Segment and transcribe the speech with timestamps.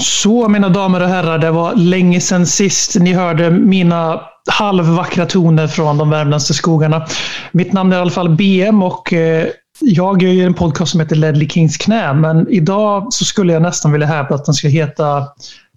[0.00, 5.66] Så mina damer och herrar, det var länge sedan sist ni hörde mina halvvackra toner
[5.66, 7.06] från de värmländska skogarna.
[7.52, 9.46] Mitt namn är i alla fall BM och eh,
[9.80, 13.62] jag gör ju en podcast som heter Ledley Kings knä, men idag så skulle jag
[13.62, 15.24] nästan vilja hävda att den ska heta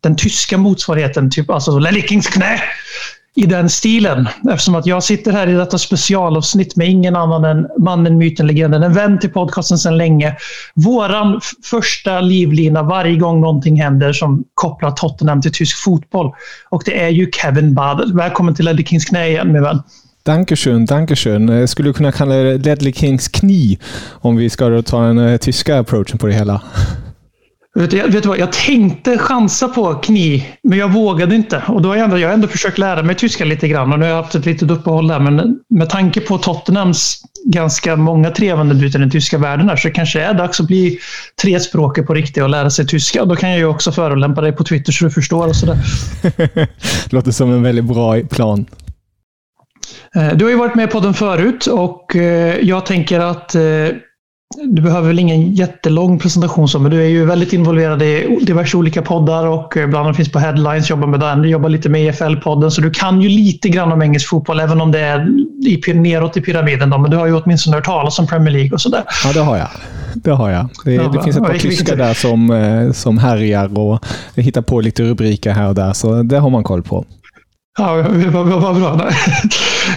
[0.01, 2.61] den tyska motsvarigheten, typ alltså Ledley Kings knä
[3.35, 4.27] i den stilen.
[4.49, 8.83] Eftersom att jag sitter här i detta specialavsnitt med ingen annan än mannen, myten, legenden,
[8.83, 10.35] en vän till podcasten sedan länge.
[10.73, 16.31] Våran första livlina varje gång någonting händer som kopplar Tottenham till tysk fotboll.
[16.69, 18.13] Och det är ju Kevin Badel.
[18.13, 19.81] Välkommen till Ledley Kings knä igen, min vän.
[20.23, 21.47] Dankeschön, dankeschön.
[21.47, 23.79] Jag skulle kunna kalla det Ledley Kings kni
[24.21, 26.61] om vi ska ta den eh, tyska approachen på det hela.
[27.79, 31.63] Vet du, vet du vad, jag tänkte chansa på kni, men jag vågade inte.
[31.67, 33.99] Och då har jag, ändå, jag har ändå försökt lära mig tyska lite grann och
[33.99, 35.19] nu har jag haft ett litet uppehåll där.
[35.19, 39.89] Men med tanke på Tottenhams ganska många trevande byten i den tyska världen här, så
[39.89, 40.99] kanske det är dags att bli
[41.41, 43.25] trespråkig på riktigt och lära sig tyska.
[43.25, 45.47] Då kan jag ju också förolämpa dig på Twitter så du förstår.
[45.47, 45.77] och sådär.
[47.09, 48.65] Låter som en väldigt bra plan.
[50.15, 53.61] Eh, du har ju varit med på den förut och eh, jag tänker att eh,
[54.57, 58.77] du behöver väl ingen jättelång presentation, så, men du är ju väldigt involverad i diverse
[58.77, 61.41] olika poddar och bland annat finns på Headlines, jobbar med den.
[61.41, 64.81] Du jobbar lite med EFL-podden, så du kan ju lite grann om engelsk fotboll, även
[64.81, 65.27] om det är
[65.89, 66.89] i, neråt i pyramiden.
[66.89, 69.03] Då, men du har ju åtminstone hört talas om Premier League och sådär.
[69.23, 69.69] Ja, det har jag.
[70.15, 70.69] Det har jag.
[70.85, 73.99] Det, ja, det finns ett par tyskar där som, som härjar och
[74.35, 77.05] hittar på lite rubriker här och där, så det har man koll på.
[77.77, 77.95] Ja,
[78.31, 79.09] vad, vad bra.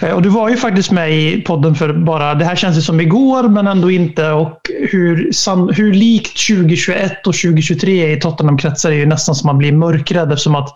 [0.00, 2.80] Eh, och du var ju faktiskt med i podden för bara, det här känns ju
[2.80, 4.30] som igår men ändå inte.
[4.30, 4.58] Och
[4.90, 5.30] hur,
[5.72, 10.32] hur likt 2021 och 2023 är i Tottenham-kretsar är ju nästan som man blir mörkrädd
[10.32, 10.74] eftersom att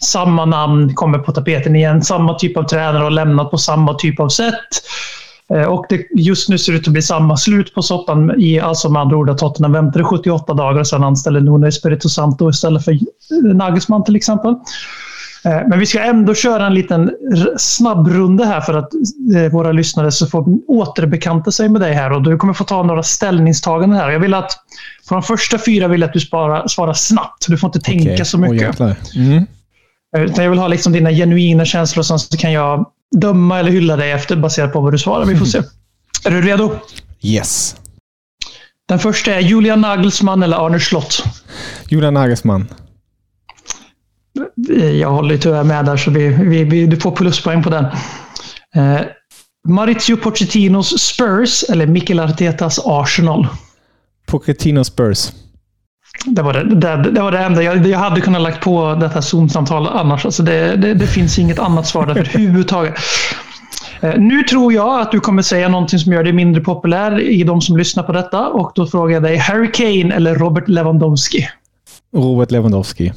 [0.00, 2.02] samma namn kommer på tapeten igen.
[2.02, 4.68] Samma typ av tränare har lämnat på samma typ av sätt.
[5.54, 8.40] Eh, och det, just nu ser det ut att bli samma slut på soppan.
[8.40, 12.08] I, alltså med andra ord att Tottenham väntade 78 dagar och sen anställde Nuno Espirito
[12.08, 12.98] Santo istället för
[13.54, 14.54] Nagelsmann till exempel.
[15.46, 17.10] Eh, men vi ska ändå köra en liten
[17.56, 18.90] snabbrunda här för att
[19.36, 22.12] eh, våra lyssnare ska få återbekanta sig med dig här.
[22.12, 24.10] Och du kommer få ta några ställningstaganden här.
[24.10, 24.52] Jag vill att
[25.08, 27.46] på de första fyra vill jag att du svarar snabbt.
[27.48, 28.24] Du får inte tänka okay.
[28.24, 28.80] så mycket.
[28.80, 29.46] Oh, mm.
[30.36, 33.96] Jag vill ha liksom dina genuina känslor och sen så kan jag döma eller hylla
[33.96, 35.24] dig efter baserat på vad du svarar.
[35.24, 35.58] Vi får se.
[36.24, 36.72] Är du redo?
[37.22, 37.76] Yes.
[38.88, 41.24] Den första är Julian Nagelsmann eller Arne Slott?
[41.88, 42.68] Julian Nagelsmann
[45.00, 47.84] jag håller tyvärr med där, så vi, vi, vi, du får pluspoäng på den.
[48.74, 49.00] Eh,
[49.68, 53.46] Maurizio Pochettinos Spurs eller Mikel Artetas Arsenal?
[54.26, 55.32] Pochettino Spurs.
[56.26, 57.62] Det var det, det, det, var det enda.
[57.62, 60.24] Jag, jag hade kunnat lagt på detta Zoom-samtal annars.
[60.24, 62.94] Alltså det, det, det finns inget annat svar där överhuvudtaget.
[64.00, 67.44] Eh, nu tror jag att du kommer säga någonting som gör dig mindre populär i
[67.44, 68.48] de som lyssnar på detta.
[68.48, 71.48] Och då frågar jag dig, Harry Kane eller Robert Lewandowski?
[72.16, 73.12] Robert Lewandowski.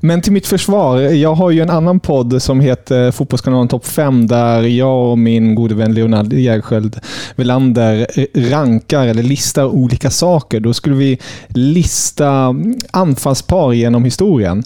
[0.00, 4.26] Men till mitt försvar, jag har ju en annan podd som heter Fotbollskanalen Topp 5
[4.26, 7.00] där jag och min gode vän Leonard Jägerskiöld
[7.36, 8.06] Welander
[8.50, 10.60] rankar eller listar olika saker.
[10.60, 12.54] Då skulle vi lista
[12.90, 14.64] anfallspar genom historien.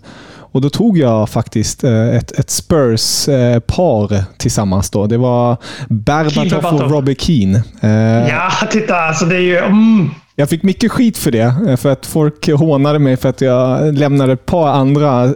[0.52, 4.90] Och Då tog jag faktiskt eh, ett, ett Spurs-par tillsammans.
[4.90, 5.06] Då.
[5.06, 5.56] Det var
[5.88, 7.62] Berbatov och Robbie Keane.
[7.80, 8.96] Eh, ja, titta.
[8.96, 9.58] Alltså det är ju...
[9.58, 10.10] Mm.
[10.36, 13.94] Jag fick mycket skit för det, eh, för att folk hånade mig för att jag
[13.94, 15.34] lämnade ett par andra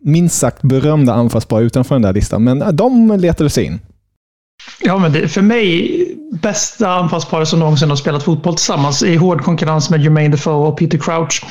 [0.00, 2.44] minst sagt berömda anfallspar utanför den där listan.
[2.44, 3.80] Men de letade sig in.
[4.80, 9.42] Ja, men det, för mig, bästa anfallsparet som någonsin har spelat fotboll tillsammans i hård
[9.42, 11.42] konkurrens med Jermaine Defoe och Peter Crouch.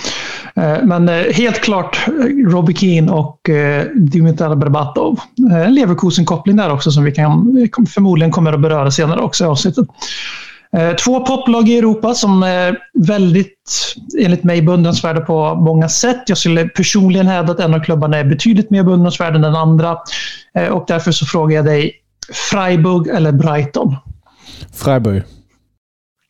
[0.56, 3.50] Eh, men eh, helt klart eh, Robbie Keane och
[3.96, 5.20] Dimitar Berbatov.
[5.52, 9.88] En Leverkusen-koppling där också som vi kan, förmodligen kommer att beröra senare också i avsnittet.
[11.04, 12.78] Två poplag i Europa som är
[13.08, 16.24] väldigt, enligt mig, beundransvärda på många sätt.
[16.28, 19.98] Jag skulle personligen hävda att en av klubbarna är betydligt mer beundransvärd än den andra.
[20.72, 21.92] Och därför så frågar jag dig,
[22.34, 23.96] Freiburg eller Brighton?
[24.74, 25.24] Freiburg.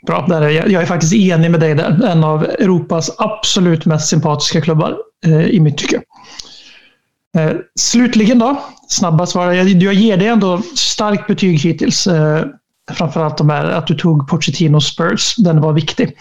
[0.08, 2.06] Bra, där är jag, jag är faktiskt enig med dig där.
[2.06, 6.02] En av Europas absolut mest sympatiska klubbar eh, i mitt tycke.
[7.80, 9.52] slutligen då, snabba svar.
[9.52, 12.08] Jag, jag ger dig ändå starkt betyg hittills
[12.94, 15.36] framförallt de här, att du tog Pochettino Spurs.
[15.36, 16.18] Den var viktig.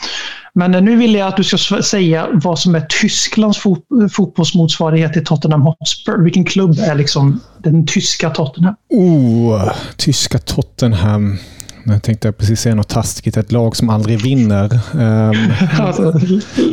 [0.54, 5.24] Men nu vill jag att du ska säga vad som är Tysklands fot fotbollsmotsvarighet till
[5.24, 6.24] Tottenham Hotspur.
[6.24, 8.74] Vilken klubb är liksom den tyska Tottenham?
[8.90, 11.38] Oh, tyska Tottenham.
[11.84, 13.36] Jag tänkte precis säga något taskigt.
[13.36, 14.80] Ett lag som aldrig vinner.
[14.94, 16.20] Um, alltså,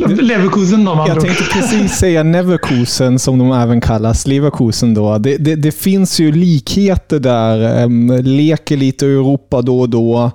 [0.08, 4.26] Leverkusen då, Jag tänkte precis säga Neverkusen som de även kallas.
[4.26, 5.18] Leverkusen då.
[5.18, 7.84] Det, det, det finns ju likheter där.
[7.84, 10.30] Um, leker lite i Europa då och då.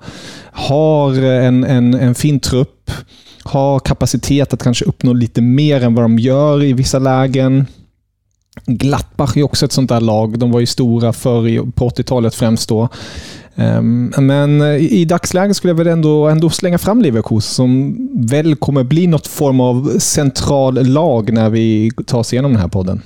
[0.51, 2.91] Har en, en, en fin trupp
[3.43, 7.65] har kapacitet att kanske uppnå lite mer än vad de gör i vissa lägen.
[8.65, 10.39] Glattbach är också ett sånt där lag.
[10.39, 12.89] De var ju stora förr på 80-talet främst då.
[13.57, 17.95] Ehm, men i dagsläget skulle jag väl ändå, ändå slänga fram Leverkusen som
[18.27, 22.67] väl kommer bli något form av central lag när vi tar oss igenom den här
[22.67, 23.01] podden.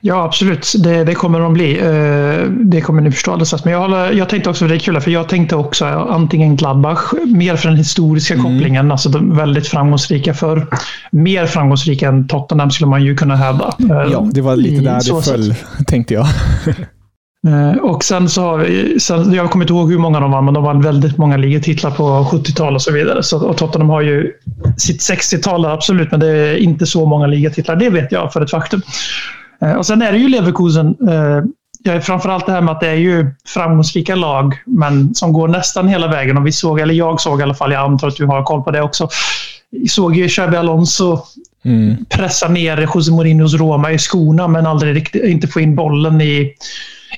[0.00, 0.72] Ja, absolut.
[0.78, 1.78] Det, det, kommer de bli.
[1.78, 5.00] Eh, det kommer ni förstå alldeles Men jag, håller, jag tänkte också, det är kul,
[5.00, 8.46] för jag tänkte också antingen Gladbach, mer för den historiska mm.
[8.46, 10.66] kopplingen, alltså de väldigt framgångsrika för
[11.10, 13.74] Mer framgångsrika än Tottenham skulle man ju kunna hävda.
[13.90, 15.86] Eh, ja, det var lite där det föll, sätt.
[15.86, 16.26] tänkte jag.
[17.46, 20.44] Eh, och sen så har vi, sen, jag kommer inte ihåg hur många de vann,
[20.44, 23.22] men de vann väldigt många ligatitlar på 70-tal och så vidare.
[23.22, 24.32] Så, och Tottenham har ju
[24.78, 27.76] sitt 60-tal, absolut, men det är inte så många ligatitlar.
[27.76, 28.82] Det vet jag för ett faktum.
[29.62, 30.96] Eh, och sen är det ju Leverkusen.
[31.08, 35.88] Eh, framförallt det här med att det är ju framgångsrika lag, men som går nästan
[35.88, 36.38] hela vägen.
[36.38, 38.62] Och vi såg, eller jag såg i alla fall, jag antar att du har koll
[38.62, 39.08] på det också.
[39.70, 41.18] Vi såg ju Xabi Alonso
[41.64, 41.96] mm.
[42.08, 46.54] pressa ner José Mourinhos Roma i skorna, men aldrig riktigt, inte få in bollen i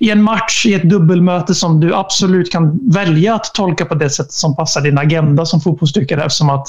[0.01, 4.11] i en match, i ett dubbelmöte som du absolut kan välja att tolka på det
[4.11, 6.25] sätt som passar din agenda som fotbollstyckare.
[6.25, 6.69] Eftersom att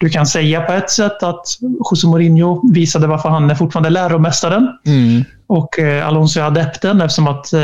[0.00, 1.46] du kan säga på ett sätt att
[1.90, 4.68] José Mourinho visade varför han är fortfarande läromästaren.
[4.86, 5.24] Mm.
[5.46, 7.60] Och eh, Alonso är adepten eftersom att eh,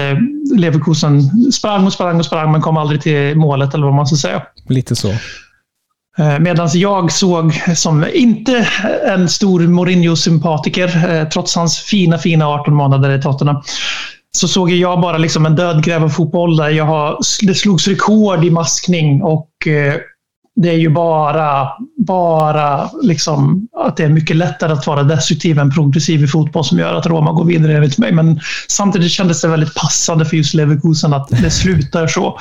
[0.56, 1.22] Leverkusen
[1.52, 4.43] sprang och sprang och sprang men kom aldrig till målet eller vad man ska säga.
[4.69, 5.08] Lite så.
[6.19, 8.69] Eh, Medan jag såg som inte
[9.06, 13.62] en stor Mourinho-sympatiker, eh, trots hans fina, fina 18 månader i Tottenham,
[14.38, 16.70] så såg jag bara liksom en död fotboll där.
[16.70, 19.94] Jag har, det slogs rekord i maskning och eh,
[20.62, 25.70] det är ju bara, bara liksom att det är mycket lättare att vara destruktiv än
[25.70, 28.12] progressiv i fotboll som gör att Roma går vidare enligt mig.
[28.12, 32.38] Men samtidigt kändes det väldigt passande för just Leverkusen att det slutar så.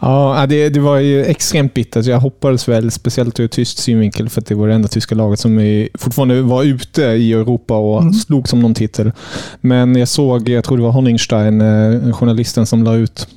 [0.00, 2.06] Ja, det, det var ju extremt bittert.
[2.06, 5.40] Jag hoppades väl, speciellt ur tysk synvinkel, för att det var det enda tyska laget
[5.40, 8.12] som fortfarande var ute i Europa och mm.
[8.12, 9.12] slog som någon titel.
[9.60, 13.28] Men jag såg, jag tror det var Honningstein, eh, journalisten som la ut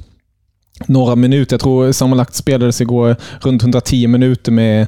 [0.87, 1.53] några minuter.
[1.53, 4.87] Jag tror sammanlagt spelades igår runt 110 minuter med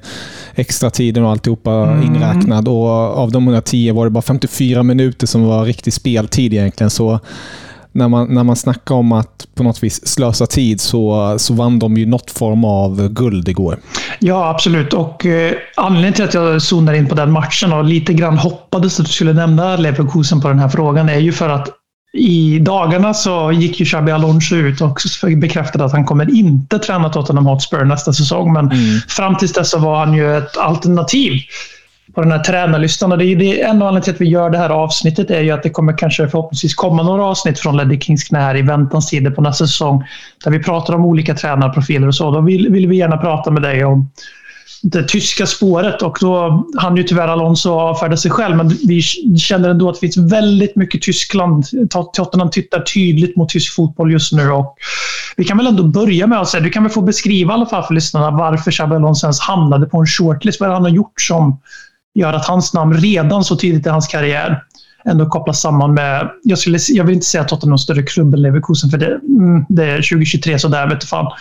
[0.56, 2.04] extra tiden och alltihopa mm.
[2.04, 2.68] inräknad.
[2.68, 6.90] Och av de 110 var det bara 54 minuter som var riktig speltid egentligen.
[6.90, 7.20] Så
[7.92, 11.80] när man, när man snackar om att på något vis slösa tid så, så vann
[11.80, 13.78] de ju något form av guld igår.
[14.20, 14.94] Ja, absolut.
[14.94, 19.00] Och eh, Anledningen till att jag zonade in på den matchen och lite grann hoppades
[19.00, 21.70] att du skulle nämna Leverkusen på den här frågan är ju för att
[22.14, 25.00] i dagarna så gick ju Xabi Alonso ut och
[25.38, 28.54] bekräftade att han kommer inte träna Tottenham Hotspur nästa säsong.
[28.54, 29.00] Men mm.
[29.08, 31.34] fram tills dess så var han ju ett alternativ
[32.16, 33.12] på den här tränarlistan.
[33.12, 35.42] Och det är det, en av anledningarna till att vi gör det här avsnittet är
[35.42, 38.62] ju att det kommer kanske förhoppningsvis komma några avsnitt från Leddy Kings knä här i
[38.62, 40.04] väntans tider på nästa säsong.
[40.44, 42.32] Där vi pratar om olika tränarprofiler och så.
[42.32, 44.10] Då vill, vill vi gärna prata med dig om
[44.82, 48.56] det tyska spåret och då hann ju tyvärr Alonso avfärda sig själv.
[48.56, 49.02] Men vi
[49.38, 51.66] känner ändå att det finns väldigt mycket Tyskland.
[51.90, 54.52] Tottenham tittar tydligt mot tysk fotboll just nu.
[54.52, 54.76] Och
[55.38, 57.66] vi kan väl ändå börja med att säga, du kan väl få beskriva i alla
[57.66, 60.60] fall för lyssnarna varför Xabi Alonso ens hamnade på en shortlist.
[60.60, 61.60] Vad är det han har gjort som
[62.14, 64.64] gör att hans namn redan så tidigt i hans karriär
[65.06, 66.32] ändå kopplas samman med...
[66.44, 69.16] Jag, skulle, jag vill inte säga att Tottenham är större klubb än Leverkusen, för det,
[69.16, 71.32] mm, det är 2023 så där vet du fan.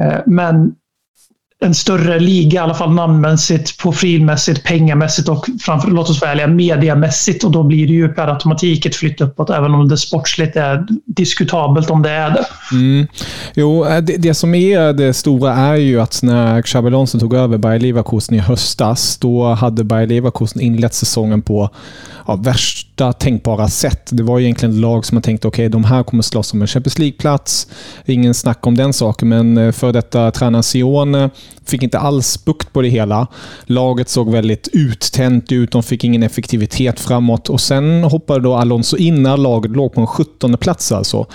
[0.00, 0.72] Eh, men
[1.60, 6.46] en större liga, i alla fall namnmässigt, profilmässigt, pengamässigt och framför, låt oss vara ärliga,
[6.46, 7.44] mediamässigt.
[7.44, 10.86] Och då blir det ju per automatik ett flytt uppåt, även om det sportsligt är
[11.04, 12.46] diskutabelt om det är det.
[12.72, 13.06] Mm.
[13.54, 17.34] Jo, eh, det, det, som är det stora är ju att när Xabi Alonso tog
[17.34, 21.70] över Bayer Leverkusen i höstas, då hade Bayer Leverkusen inlett säsongen på
[22.26, 22.36] ja,
[22.96, 24.08] värsta tänkbara sätt.
[24.10, 26.62] Det var egentligen ett lag som man tänkte okej, okay, de här kommer slåss om
[26.62, 27.66] en Champions League-plats.
[28.06, 31.30] Ingen snack om den saken, men eh, för detta tränaren Sione
[31.66, 33.26] fick inte alls bukt på det hela.
[33.66, 38.96] Laget såg väldigt uttänt ut, de fick ingen effektivitet framåt och sen hoppade då Alonso
[38.96, 41.26] in när laget låg på en 17 plats alltså.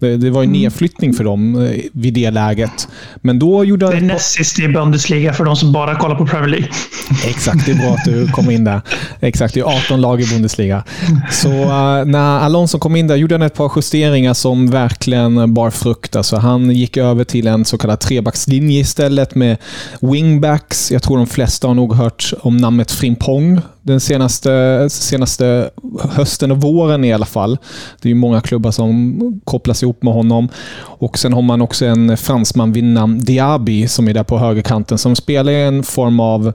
[0.00, 0.60] Det, det var en mm.
[0.60, 2.88] nedflyttning för dem eh, vid det läget.
[3.16, 6.26] Men då gjorde Det är näst sist i Bundesliga för de som bara kollar på
[6.26, 6.68] Premier League.
[7.26, 8.80] Exakt, det är bra att du kom in där.
[9.20, 10.84] Exakt, det är 18 lag i Bundesliga.
[11.30, 15.70] Så uh, när Alonso kom in där gjorde han ett par justeringar som verkligen bar
[15.70, 16.16] frukt.
[16.16, 19.56] Alltså, han gick över till en så kallad trebackslinje istället med
[20.00, 20.90] wingbacks.
[20.90, 25.70] Jag tror de flesta har nog hört om namnet Frimpong den senaste, senaste
[26.10, 27.58] hösten och våren i alla fall.
[28.02, 30.48] Det är många klubbar som kopplas ihop med honom.
[30.82, 34.98] Och Sen har man också en fransman vid namn Diaby som är där på högerkanten
[34.98, 36.52] som spelar en form av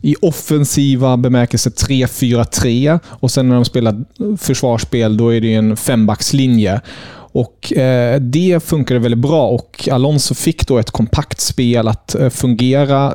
[0.00, 4.04] i offensiva bemärkelse 3-4-3 och sen när de spelar
[4.36, 6.80] försvarsspel då är det en fembackslinje.
[7.32, 12.28] Och eh, Det funkade väldigt bra och Alonso fick då ett kompakt spel att eh,
[12.30, 13.14] fungera.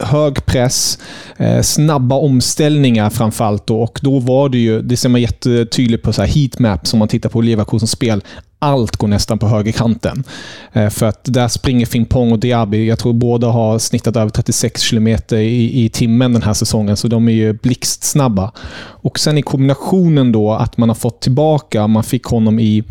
[0.00, 0.98] Hög press,
[1.36, 3.66] eh, snabba omställningar framförallt.
[3.66, 6.98] Då, och då var det ju, det ser man jättetydligt på så här heatmap som
[6.98, 8.22] man tittar på Leverkusens spel
[8.64, 10.24] allt går nästan på högerkanten.
[10.72, 12.86] Eh, för att där springer Fimpong och Diaby.
[12.86, 17.08] Jag tror båda har snittat över 36 km i, i timmen den här säsongen, så
[17.08, 18.52] de är ju blixtsnabba.
[18.76, 22.84] Och sen i kombinationen då att man har fått tillbaka, man fick honom i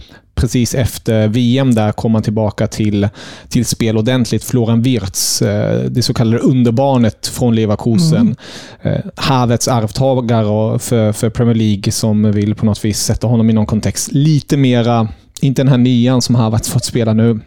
[0.44, 3.10] precis efter VM där kom han tillbaka till,
[3.50, 4.44] till spel ordentligt.
[4.44, 8.36] Florian Wirtz, eh, det så kallade underbarnet från Leverkusen.
[8.82, 9.02] Mm.
[9.16, 13.66] Havertz arvtagare för, för Premier League som vill på något vis sätta honom i någon
[13.66, 14.12] kontext.
[14.12, 15.08] Lite mera
[15.42, 17.40] inte den här nian som Havertz fått spela nu.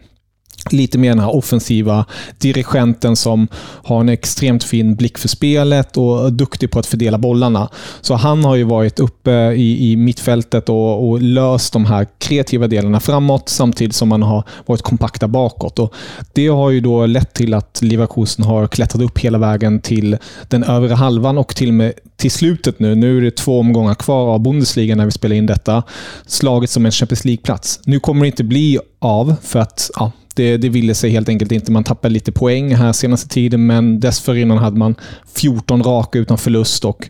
[0.73, 2.05] Lite mer den här offensiva
[2.37, 3.47] dirigenten som
[3.83, 7.69] har en extremt fin blick för spelet och är duktig på att fördela bollarna.
[8.01, 12.67] Så han har ju varit uppe i, i mittfältet och, och löst de här kreativa
[12.67, 15.79] delarna framåt samtidigt som man har varit kompakta bakåt.
[15.79, 15.93] Och
[16.33, 20.63] det har ju då lett till att Leverkusen har klättrat upp hela vägen till den
[20.63, 22.95] övre halvan och till och med till slutet nu.
[22.95, 25.83] Nu är det två omgångar kvar av Bundesliga när vi spelar in detta.
[26.25, 27.79] Slaget som en Champions League-plats.
[27.83, 31.51] Nu kommer det inte bli av för att ja, det, det ville sig helt enkelt
[31.51, 31.71] inte.
[31.71, 34.95] Man tappade lite poäng här senaste tiden, men dessförinnan hade man
[35.35, 37.09] 14 raka utan förlust och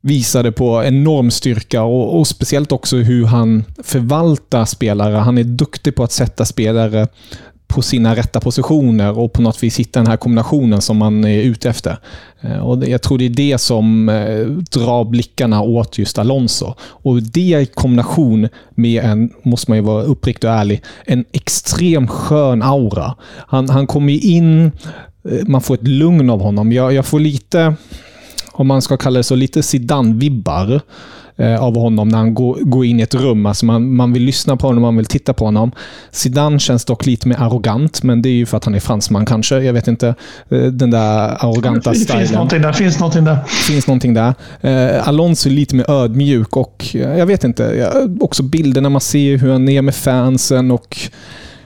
[0.00, 5.16] visade på enorm styrka och, och, speciellt också hur han förvaltar spelare.
[5.16, 7.08] Han är duktig på att sätta spelare
[7.72, 11.42] på sina rätta positioner och på något vis hitta den här kombinationen som man är
[11.42, 11.98] ute efter.
[12.40, 16.74] Eh, och jag tror det är det som eh, drar blickarna åt just Alonso.
[16.80, 22.08] Och det i kombination med en, måste man ju vara uppriktig och ärlig, en extrem
[22.08, 23.14] skön aura.
[23.36, 24.64] Han, han kommer in,
[25.30, 26.72] eh, man får ett lugn av honom.
[26.72, 27.74] Jag, jag får lite,
[28.52, 30.80] om man ska kalla det så, lite Zidane-vibbar
[31.36, 33.46] Eh, av honom när han går, går in i ett rum.
[33.46, 35.72] Alltså man, man vill lyssna på honom, man vill titta på honom.
[36.10, 39.26] Zidane känns dock lite mer arrogant, men det är ju för att han är fransman
[39.26, 39.58] kanske.
[39.60, 40.14] Jag vet inte.
[40.50, 42.18] Eh, den där arroganta det stilen.
[42.18, 42.72] Finns någonting där.
[42.72, 43.38] Finns någonting där.
[43.46, 44.34] Finns någonting där.
[44.60, 47.92] Eh, Alonso är lite mer ödmjuk och jag vet inte.
[48.20, 50.96] Också bilderna man ser hur han är med fansen och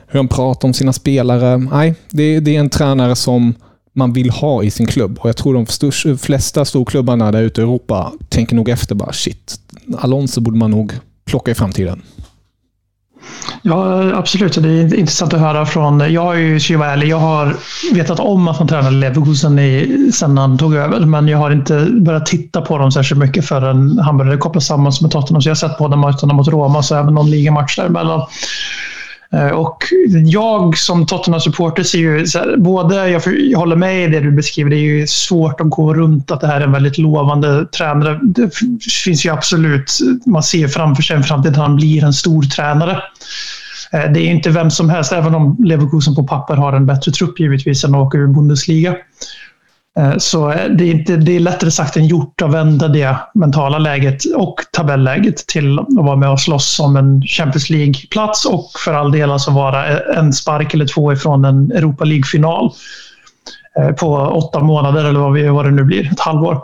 [0.09, 1.57] hur han pratar om sina spelare.
[1.57, 3.55] Nej, det, det är en tränare som
[3.97, 5.19] man vill ha i sin klubb.
[5.21, 9.61] Och Jag tror de flesta storklubbarna där ute i Europa tänker nog efter bara shit,
[9.99, 10.93] Alonso borde man nog
[11.25, 12.03] plocka i framtiden.
[13.63, 14.63] Ja, absolut.
[14.63, 16.13] Det är intressant att höra från...
[16.13, 17.57] Jag har ju, ska vara ärlig, jag har
[17.93, 21.89] vetat om att han tränade Leverkusen i, sen han tog över, men jag har inte
[21.91, 25.43] börjat titta på dem särskilt mycket förrän han började koppla samman med Tottenham.
[25.43, 28.27] Så jag har sett båda matcherna mot Roma, så även någon ligamatch däremellan.
[29.37, 29.85] Eh, och
[30.25, 34.31] jag som Tottenham-supporter ser ju så här, både, jag, jag håller med i det du
[34.31, 37.67] beskriver, det är ju svårt att gå runt att det här är en väldigt lovande
[37.67, 38.21] tränare.
[38.23, 38.51] Det
[39.05, 43.03] finns ju absolut, man ser framför sig en framtid där han blir en stor tränare.
[43.93, 47.13] Eh, det är inte vem som helst, även om Leverkusen på papper har en bättre
[47.13, 48.95] trupp givetvis än att åka ur Bundesliga.
[49.99, 53.79] Eh, så det är, inte, det är lättare sagt än gjort att vända det mentala
[53.79, 58.95] läget och tabelläget till att vara med och slåss om en Champions League-plats och för
[58.95, 62.73] all del alltså vara en spark eller två ifrån en Europa League-final
[63.79, 66.63] eh, på åtta månader eller vad, det nu blir, ett halvår.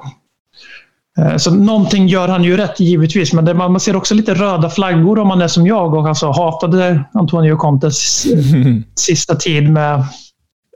[1.19, 4.71] Eh, så någonting gör han ju rätt givetvis, men det, man ser också lite röda
[4.71, 8.27] flaggor om man är som jag och alltså hatade Antonio Contes
[8.95, 10.05] sista tid med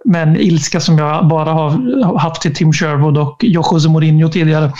[0.04, 4.72] med en ilska som jag bara har haft till Tim Sherwood och Jose Mourinho tidigare.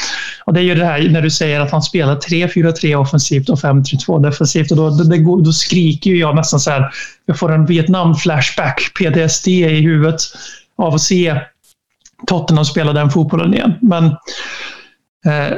[0.45, 3.59] Och det är ju det här när du säger att han spelar 3-4-3 offensivt och
[3.59, 4.71] 5-3-2 defensivt.
[4.71, 6.91] Och då, det, då skriker jag nästan så här.
[7.27, 10.21] Jag får en Vietnam-flashback, PTSD i huvudet
[10.79, 11.41] av att se
[12.27, 13.75] Tottenham spela den fotbollen igen.
[13.81, 14.05] Men
[15.27, 15.57] eh,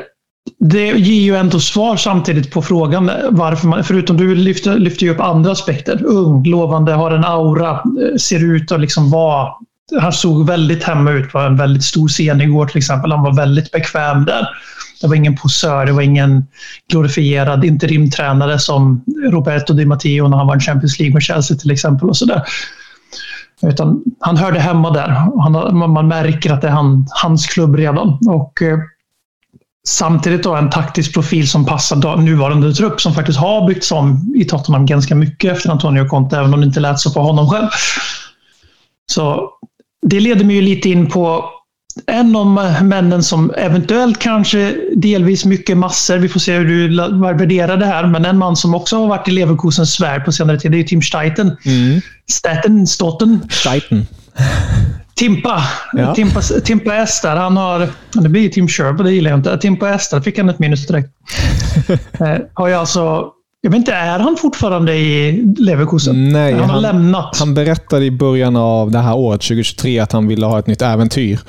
[0.60, 5.12] det ger ju ändå svar samtidigt på frågan varför man, förutom du lyfter, lyfter ju
[5.12, 6.04] upp andra aspekter.
[6.04, 9.48] Ung, lovande, har en aura, eh, ser ut att liksom vara...
[10.00, 13.12] Han såg väldigt hemma ut på en väldigt stor scen igår till exempel.
[13.12, 14.48] Han var väldigt bekväm där.
[15.00, 16.46] Det var ingen posör, det var ingen
[16.90, 22.08] glorifierad interimtränare som Roberto Di Matteo när han vann Champions League med Chelsea till exempel.
[22.08, 22.42] och så där.
[23.62, 25.08] Utan han hörde hemma där.
[25.40, 28.18] Han, man märker att det är han, hans klubb redan.
[28.28, 28.78] Och eh,
[29.88, 34.45] Samtidigt då en taktisk profil som passar nuvarande trupp som faktiskt har byggts om i
[34.45, 37.68] Tottenham ganska mycket efter Antonio Conte, även om det inte lät så på honom själv.
[39.12, 39.50] Så
[40.07, 41.45] det leder mig ju lite in på
[42.07, 42.47] en av
[42.83, 46.18] männen som eventuellt kanske delvis mycket massor.
[46.18, 46.97] Vi får se hur du
[47.35, 48.07] värderar det här.
[48.07, 50.85] Men en man som också har varit i Leverkusens sfär på senare tid, det är
[50.85, 51.57] Tim Steiten.
[51.66, 52.00] Mm.
[52.30, 53.49] Staten, Stotten.
[53.50, 54.07] Steiten.
[55.18, 55.62] Timpa.
[55.92, 56.14] Ja.
[56.14, 57.37] Timpa, Timpa Estar.
[57.37, 57.88] Han har...
[58.12, 59.58] Det blir Tim Sherb, det gillar jag inte.
[59.58, 61.08] Timpa Estar fick han ett minus direkt.
[62.20, 63.26] eh, har ju alltså
[63.60, 66.28] Jag vet inte, är han fortfarande i Leverkusen?
[66.28, 67.37] Nej, han har han, lämnat.
[67.38, 70.82] Han berättade i början av det här året, 2023, att han ville ha ett nytt
[70.82, 71.40] äventyr.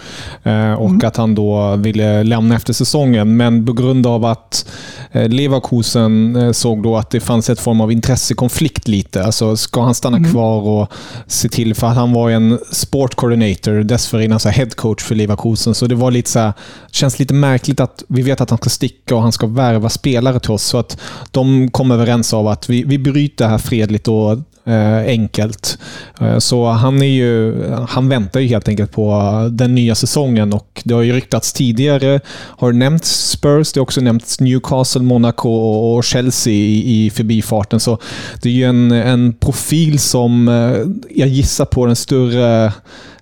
[0.43, 1.01] Eh, och mm.
[1.03, 3.37] att han då ville lämna efter säsongen.
[3.37, 4.65] Men på grund av att
[5.11, 9.23] Leverkusen eh, såg då att det fanns ett form av intressekonflikt lite.
[9.23, 10.31] Alltså, ska han stanna mm.
[10.31, 10.91] kvar och
[11.27, 15.75] se till, för att han var en sport coordinator, dessförinnan så head coach för Leverkusen.
[15.75, 16.53] Så det var lite så här,
[16.91, 20.39] känns lite märkligt att vi vet att han ska sticka och han ska värva spelare
[20.39, 20.63] till oss.
[20.63, 20.97] Så att
[21.31, 24.37] de kommer överens av att vi, vi bryter det här fredligt och
[24.69, 25.77] eh, enkelt.
[26.19, 30.81] Eh, så han, är ju, han väntar ju helt enkelt på den nya säsongen och
[30.85, 36.03] det har ju ryktats tidigare, har nämnts Spurs, det har också nämnts Newcastle, Monaco och
[36.03, 37.79] Chelsea i, i förbifarten.
[37.79, 37.97] Så
[38.41, 42.73] det är ju en, en profil som eh, jag gissar på den större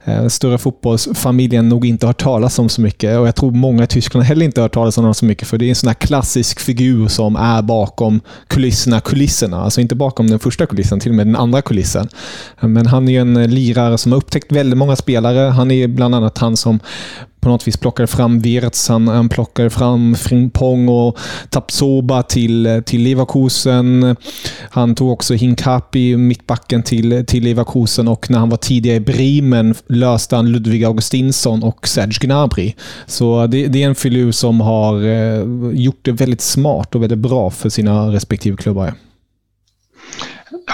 [0.08, 3.20] eh, större fotbollsfamiljen nog inte har talas om så mycket.
[3.20, 5.48] Och Jag tror många i Tyskland heller inte har hört talas om honom så mycket.
[5.48, 9.62] För det är en sån här klassisk figur som är bakom kulisserna, kulisserna.
[9.62, 12.08] Alltså inte bakom den första kulissen, till och med den andra kulissen.
[12.60, 15.40] Men han är ju en lirare som har upptäckt väldigt många spelare.
[15.40, 16.80] Han är bland annat han som
[17.48, 21.18] på något vis plockade fram Wirtz, han, han plockade fram Frimpong och
[21.50, 24.16] Tapsoba till, till Leverkusen.
[24.70, 29.76] Han tog också Hinkapi, mittbacken, till, till Leverkusen och när han var tidigare i Bremen
[29.88, 32.74] löste han Ludvig Augustinsson och Serge Gnabry.
[33.06, 37.20] Så det, det är en filur som har eh, gjort det väldigt smart och väldigt
[37.20, 38.94] bra för sina respektive klubbar.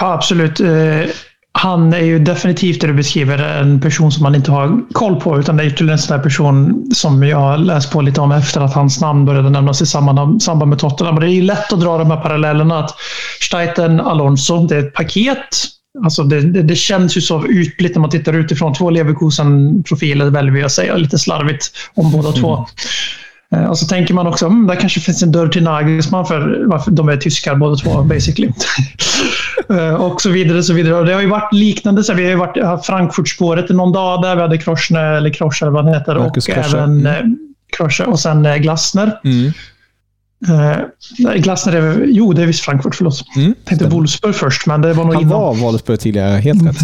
[0.00, 0.60] Ja, absolut.
[0.60, 1.10] Eh,
[1.58, 5.38] han är ju definitivt det du beskriver, en person som man inte har koll på.
[5.38, 8.60] Utan det är ytterligare en sån där person som jag läst på lite om efter
[8.60, 11.14] att hans namn började nämnas i samband, samband med Tottenham.
[11.14, 12.78] Och det är ju lätt att dra de här parallellerna.
[12.78, 12.94] Att
[13.40, 15.48] Steiten, Alonso, det är ett paket.
[16.04, 18.74] Alltså det, det, det känns ju så ytligt när man tittar utifrån.
[18.74, 22.40] Två Leverkusen-profiler väljer vi att säga lite slarvigt om båda mm.
[22.40, 22.66] två.
[23.52, 26.64] Eh, och så tänker man också, mm, där kanske finns en dörr till Nagelsmann för
[26.66, 28.48] varför de är tyskar båda två basically.
[29.70, 30.62] Eh, och så vidare.
[30.62, 30.94] så vidare.
[30.94, 32.04] Och det har ju varit liknande.
[32.04, 34.36] Så vi har ju varit Frankfurtspåret i någon dag där.
[34.36, 36.14] Vi hade Kroschne, eller Kroscher vad han heter.
[36.14, 36.76] Marcus och Kroscher.
[36.76, 37.38] även mm.
[37.76, 39.20] Kroscher och sen Glassner.
[39.24, 39.52] Mm.
[40.48, 43.22] Uh, Glassner är, jo, det är visst Frankfurt, förlåt.
[43.36, 45.40] Mm, tänkte Wolfsburg först, men det var nog Han innan.
[45.40, 46.76] var Wolfsburg tidigare, helt rätt.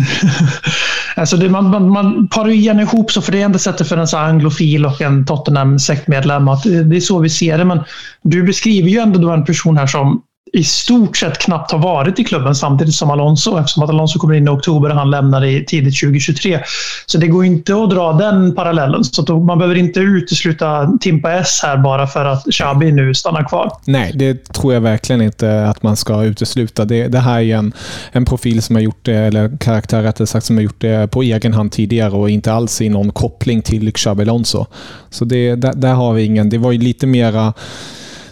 [1.17, 3.89] alltså det, man, man, man parar ju gärna ihop så, för det är enda sättet
[3.89, 6.49] för en så anglofil och en Tottenham-sektmedlem.
[6.49, 7.81] Att det är så vi ser det, men
[8.23, 12.25] du beskriver ju ändå en person här som i stort sett knappt har varit i
[12.25, 15.65] klubben samtidigt som Alonso eftersom att Alonso kommer in i oktober och han lämnar i
[15.65, 16.61] tidigt 2023.
[17.07, 19.05] Så det går inte att dra den parallellen.
[19.05, 23.73] Så man behöver inte utesluta Timpa S här bara för att Xabi nu stannar kvar.
[23.85, 26.85] Nej, det tror jag verkligen inte att man ska utesluta.
[26.85, 27.73] Det, det här är en,
[28.13, 31.23] en profil som har gjort det, eller karaktär rättare sagt, som har gjort det på
[31.23, 34.67] egen hand tidigare och inte alls i någon koppling till Xabi Alonso.
[35.11, 36.51] Så det, där, där har vi ingen.
[36.51, 37.53] Det var ju lite mera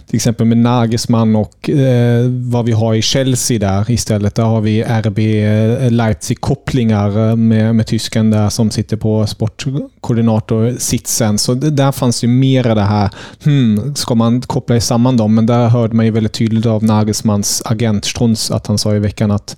[0.09, 4.35] till exempel med Nagelsmann och eh, vad vi har i Chelsea där istället.
[4.35, 11.39] Där har vi RB eh, Leipzig-kopplingar eh, med, med tysken där som sitter på sportkoordinator-sitsen.
[11.39, 13.11] Så där fanns ju mera det här,
[13.45, 15.35] hmm, ska man koppla samman dem?
[15.35, 18.99] Men där hörde man ju väldigt tydligt av Nagelsmanns agent Strunz att han sa i
[18.99, 19.57] veckan att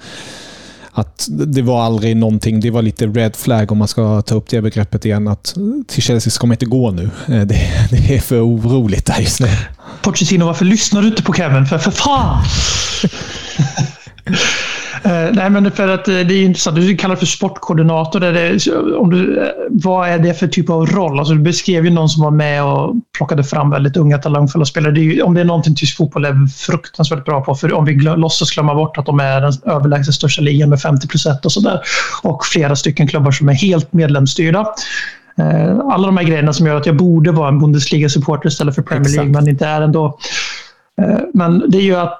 [1.00, 4.48] att det var aldrig någonting, det var lite red flag om man ska ta upp
[4.48, 5.54] det begreppet igen, att
[5.88, 7.10] till Chelsea ska man inte gå nu.
[7.26, 7.44] Det,
[7.90, 9.48] det är för oroligt där just nu.
[10.02, 11.66] Pochettino, varför lyssnar du inte på Kevin?
[11.66, 12.44] För, för fan!
[15.06, 16.76] Uh, nej, men för att uh, det är intressant.
[16.76, 18.24] Du kallar det för sportkoordinator.
[18.24, 21.18] Är det, om du, uh, vad är det för typ av roll?
[21.18, 24.92] Alltså, du beskrev ju någon som var med och plockade fram väldigt unga talangfulla spelare.
[24.92, 27.94] Det ju, om det är någonting tysk fotboll är fruktansvärt bra på, för om vi
[27.94, 31.52] glö, låtsas glömma bort att de är den överlägset största ligan med 50 procent och
[31.52, 31.80] sådär.
[32.22, 34.74] Och flera stycken klubbar som är helt medlemsstyrda.
[35.92, 39.10] Alla de här grejerna som gör att jag borde vara en Bundesliga-supporter istället för Premier
[39.10, 39.44] League, Exakt.
[39.44, 40.18] men inte är ändå.
[41.34, 42.18] Men det är ju att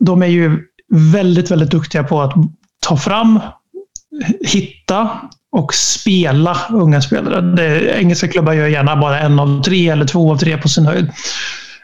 [0.00, 2.34] de är ju väldigt, väldigt duktiga på att
[2.80, 3.40] ta fram,
[4.40, 5.10] hitta
[5.52, 7.40] och spela unga spelare.
[7.40, 10.86] Det, engelska klubbar gör gärna bara en av tre eller två av tre på sin
[10.86, 11.10] höjd.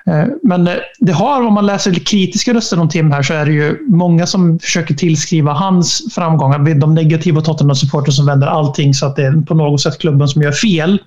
[0.06, 3.46] Eh, men eh, det har, om man läser kritiska röster om Tim här, så är
[3.46, 6.74] det ju många som försöker tillskriva hans framgångar.
[6.74, 10.42] De negativa Tottenham-supporter som vänder allting så att det är på något sätt klubben som
[10.42, 10.98] gör fel.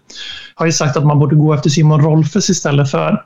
[0.55, 3.23] Har ju sagt att man borde gå efter Simon Rolfes istället för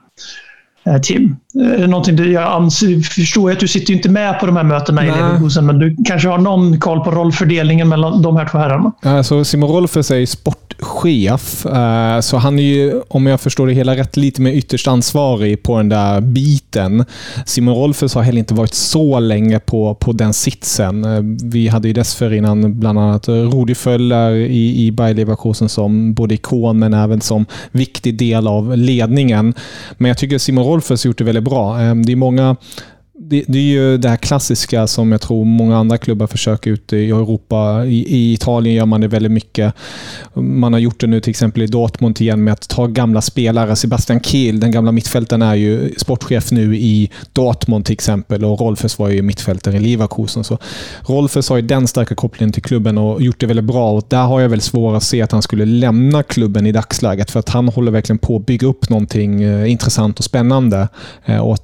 [0.85, 1.35] eh, Tim.
[1.53, 5.09] Det någonting du, jag förstår att du sitter inte med på de här mötena Nej.
[5.09, 8.91] i Leverkusen, men du kanske har någon koll på rollfördelningen mellan de här två herrarna?
[9.01, 13.95] Alltså Simon Rolfes är sportchef, eh, så han är ju, om jag förstår det hela
[13.95, 17.05] rätt, lite mer ytterst ansvarig på den där biten.
[17.45, 21.05] Simon Rolfes har heller inte varit så länge på, på den sitsen.
[21.05, 26.33] Eh, vi hade ju dessförinnan bland annat Rudi Föller i, i Bayer Leverkusen som både
[26.33, 29.53] ikon men även som viktig del av ledningen.
[29.97, 31.79] Men jag tycker Simon Rolfes gjort det väldigt bra.
[31.79, 32.55] Ehm, det är många
[33.23, 36.97] det, det, är ju det här klassiska som jag tror många andra klubbar försöker ute
[36.97, 37.85] i Europa.
[37.85, 39.73] I, I, Italien gör man det väldigt mycket.
[40.33, 43.75] Man har gjort det nu till exempel i Dortmund igen med att ta gamla spelare.
[43.75, 48.99] Sebastian Kiel, den gamla mittfältaren, är ju sportchef nu i Dortmund till exempel och Rolfes
[48.99, 50.43] var ju mittfältare i Leverkusen.
[50.43, 50.57] Så
[51.01, 53.91] Rolfes har ju den starka kopplingen till klubben och gjort det väldigt bra.
[53.91, 57.31] Och där har jag väl svårt att se att han skulle lämna klubben i dagsläget
[57.31, 60.87] för att han håller verkligen på att bygga upp någonting eh, intressant och spännande.
[61.25, 61.57] Eh, och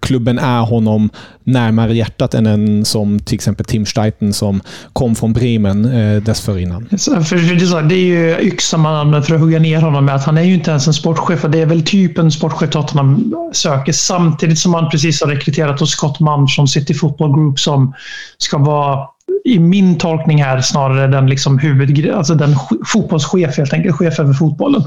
[0.00, 1.10] klubben är honom
[1.44, 4.60] närmare hjärtat än en som till exempel Tim Steiten som
[4.92, 6.88] kom från Bremen eh, dessförinnan.
[6.88, 10.38] För, det är ju yxan man använder för att hugga ner honom med att han
[10.38, 11.42] är ju inte ens en sportchef.
[11.48, 15.90] Det är väl typ en sportchef Tottenham söker samtidigt som man precis har rekryterat hos
[15.90, 17.94] Scott Mann från City Football Group som
[18.38, 19.08] ska vara
[19.44, 24.32] i min tolkning här snarare den liksom huvud, alltså den fotbollschef helt enkelt, chef över
[24.32, 24.82] fotbollen.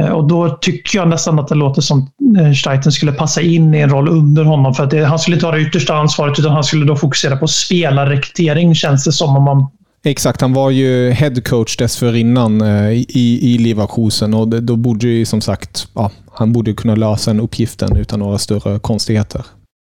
[0.00, 3.74] Eh, och då tycker jag nästan att det låter som eh, Steiten skulle passa in
[3.74, 4.74] i en roll under honom.
[4.74, 7.36] För att det, han skulle inte ha det yttersta ansvaret utan han skulle då fokusera
[7.36, 9.36] på spelarrekrytering känns det som.
[9.36, 9.66] Om man
[10.04, 15.40] Exakt, han var ju headcoach dessförinnan eh, i, i Leverkusen och då borde ju som
[15.40, 19.44] sagt, ja, han borde kunna lösa den uppgiften utan några större konstigheter.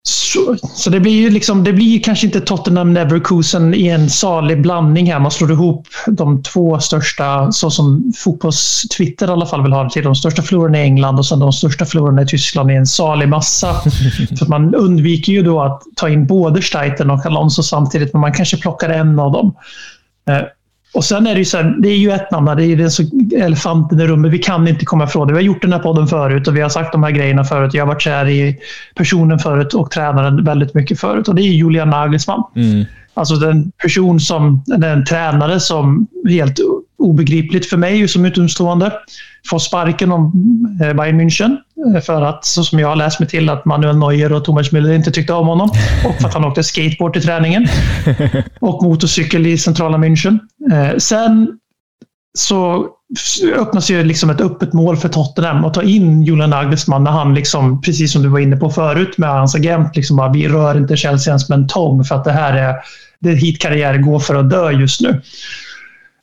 [0.09, 4.61] Så, så, det blir ju liksom, det blir kanske inte Tottenham Neverkusen i en salig
[4.61, 5.19] blandning här.
[5.19, 9.89] Man slår ihop de två största, så som fotbolls-Twitter i alla fall vill ha det
[9.89, 10.03] till.
[10.03, 13.29] De största förlorarna i England och sen de största förlorarna i Tyskland i en salig
[13.29, 13.81] massa.
[14.39, 18.33] så man undviker ju då att ta in både Steiten och Alonso samtidigt, men man
[18.33, 19.53] kanske plockar en av dem.
[20.93, 22.75] Och sen är det ju så här, det är ju ett namn, det är ju
[22.75, 23.03] den så
[23.35, 24.31] elefanten i rummet.
[24.31, 25.33] Vi kan inte komma ifrån det.
[25.33, 27.73] Vi har gjort den här podden förut och vi har sagt de här grejerna förut.
[27.73, 28.57] Jag har varit kär i
[28.95, 32.43] personen förut och tränaren väldigt mycket förut och det är Julian Nagelsmann.
[32.55, 32.85] Mm.
[33.13, 36.59] Alltså den person som, den tränare som helt
[36.97, 38.93] obegripligt för mig som utomstående
[39.49, 40.31] får sparken om
[40.81, 41.57] eh, Bayern München.
[41.95, 44.71] Eh, för att, så som jag har läst mig till, att Manuel Neuer och Thomas
[44.71, 45.69] Müller inte tyckte om honom.
[46.05, 47.67] Och för att han åkte skateboard till träningen.
[48.59, 50.39] Och motorcykel i centrala München.
[50.71, 51.47] Eh, sen
[52.37, 52.87] så
[53.55, 57.33] öppnas ju liksom ett öppet mål för Tottenham att ta in Julian Nagelsmann när han,
[57.33, 60.77] liksom, precis som du var inne på förut med hans agent, liksom bara, vi rör
[60.77, 62.75] inte Chelsea ens med en tång för att det här är
[63.19, 65.21] det hit karriär går för att dö just nu.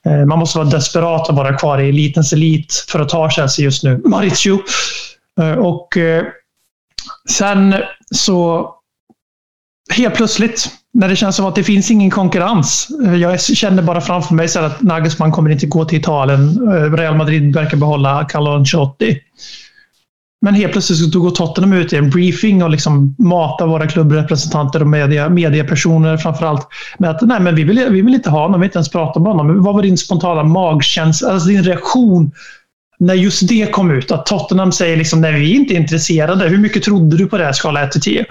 [0.06, 3.64] Eh, man måste vara desperat att vara kvar i elitens elit för att ta Chelsea
[3.64, 4.02] just nu.
[4.04, 4.58] Mauricio.
[5.40, 6.24] Eh, och eh,
[7.30, 7.74] sen
[8.10, 8.70] så
[9.94, 12.88] helt plötsligt, när det känns som att det finns ingen konkurrens.
[13.20, 16.70] Jag känner bara framför mig så att Nagelsmann kommer inte gå till Italien.
[16.96, 19.20] Real Madrid verkar behålla Carlo Ancelotti.
[20.44, 24.80] Men helt plötsligt så går Tottenham ut i en briefing och liksom matar våra klubbrepresentanter
[24.80, 28.61] och media, mediepersoner framförallt med att nej, men vi, vill, vi vill inte ha honom,
[28.61, 29.62] vi vill inte ens prata med honom.
[29.62, 32.30] Vad var din spontana magkänsla, alltså din reaktion
[32.98, 34.11] när just det kom ut?
[34.11, 36.48] Att Tottenham säger liksom nej, vi är inte intresserade.
[36.48, 38.26] Hur mycket trodde du på det, här skala 1 till 10?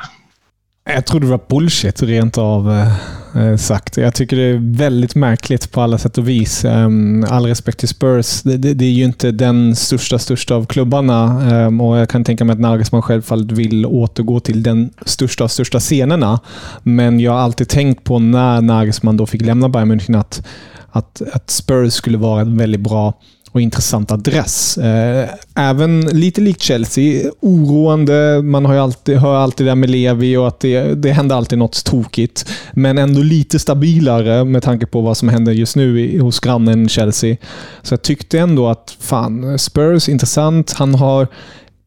[0.85, 3.97] Jag trodde det var bullshit rent av eh, eh, sagt.
[3.97, 6.65] Jag tycker det är väldigt märkligt på alla sätt och vis.
[6.65, 8.41] Um, all respekt till Spurs.
[8.41, 11.25] Det, det, det, är ju inte den största, största av klubbarna
[11.67, 15.47] um, och jag kan tänka mig att Nagelsmann självfallet vill återgå till den största av
[15.47, 16.39] största scenerna.
[16.83, 20.47] Men jag har alltid tänkt på när Nagelsmann då fick lämna Bayern München att,
[20.91, 23.13] att, att Spurs skulle vara en väldigt bra
[23.53, 24.77] och intressant adress.
[24.77, 28.41] Eh, även lite likt Chelsea, oroande.
[28.43, 31.35] Man har ju alltid, hör alltid det där med Levi och att det, det händer
[31.35, 32.49] alltid något tokigt.
[32.71, 37.37] Men ändå lite stabilare med tanke på vad som händer just nu hos grannen Chelsea.
[37.81, 40.73] Så jag tyckte ändå att fan, Spurs intressant.
[40.73, 41.27] Han har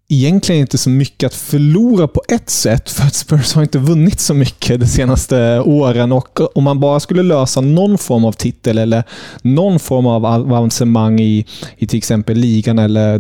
[0.08, 4.20] egentligen inte så mycket att förlora på ett sätt, för att Spurs har inte vunnit
[4.20, 6.12] så mycket de senaste åren.
[6.12, 9.04] Och Om man bara skulle lösa någon form av titel eller
[9.42, 13.18] någon form av avancemang i, i till exempel ligan eller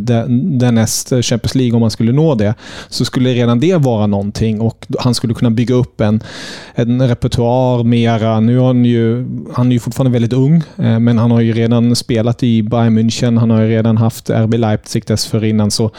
[0.58, 2.54] därnäst Champions League, om man skulle nå det,
[2.88, 6.22] så skulle redan det vara någonting och han skulle kunna bygga upp en,
[6.74, 8.40] en repertoar mera.
[8.40, 11.52] Nu är han ju, han är ju fortfarande väldigt ung, eh, men han har ju
[11.52, 15.90] redan spelat i Bayern München, han har ju redan haft RB Leipzig dessförinnan, så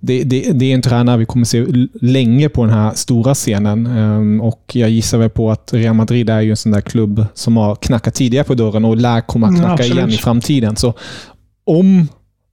[0.00, 1.66] det, det, det, är en tränare vi kommer se
[2.00, 3.86] länge på den här stora scenen.
[3.86, 7.26] Um, och Jag gissar väl på att Real Madrid är ju en sån där klubb
[7.34, 10.16] som har knackat tidigare på dörren och lär komma att mm, knacka mm, igen i
[10.16, 10.76] framtiden.
[10.76, 10.94] Så
[11.64, 12.08] om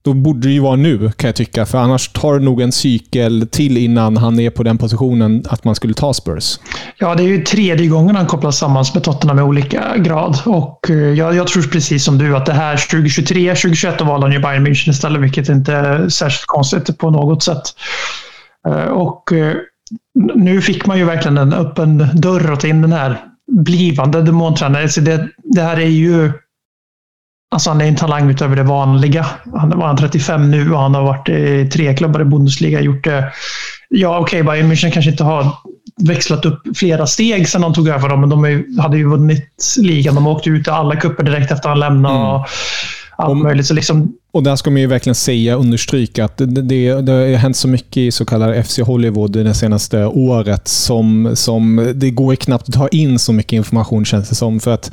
[0.06, 1.66] då borde det ju vara nu, kan jag tycka.
[1.66, 5.64] För annars tar det nog en cykel till innan han är på den positionen att
[5.64, 6.58] man skulle ta Spurs.
[6.98, 10.36] Ja, det är ju tredje gången han kopplas samman med Tottenham i olika grad.
[10.44, 14.26] Och eh, jag, jag, tror precis som du att det här 2023, 2021 då valde
[14.26, 17.62] han ju Bayern München istället, vilket inte är särskilt konstigt på något sätt.
[18.68, 19.54] Eh, och eh,
[20.34, 23.20] nu fick man ju verkligen en öppen dörr att ta in den här
[23.52, 24.82] blivande demontränaren.
[24.82, 26.32] Alltså det, det här är ju
[27.56, 29.26] Alltså han är en talang utöver det vanliga.
[29.54, 32.80] Han var 35 nu och han har varit i tre klubbar i Bundesliga.
[32.80, 33.32] Gjort det.
[33.88, 35.52] Ja, okej, okay, Bayern München kanske inte har
[36.02, 38.20] växlat upp flera steg sedan de tog över dem.
[38.20, 40.14] Men de hade ju vunnit ligan.
[40.14, 42.14] De åkte ut i alla kupper direkt efter att han lämnade.
[42.14, 42.28] Mm.
[42.28, 42.46] Och
[43.16, 43.66] allt Om, möjligt.
[43.66, 47.36] Så liksom, och där ska man ju verkligen säga, understryka, att det, det, det har
[47.36, 52.34] hänt så mycket i så kallad FC Hollywood det senaste året som, som det går
[52.34, 54.60] knappt att ta in så mycket information känns det som.
[54.60, 54.92] För att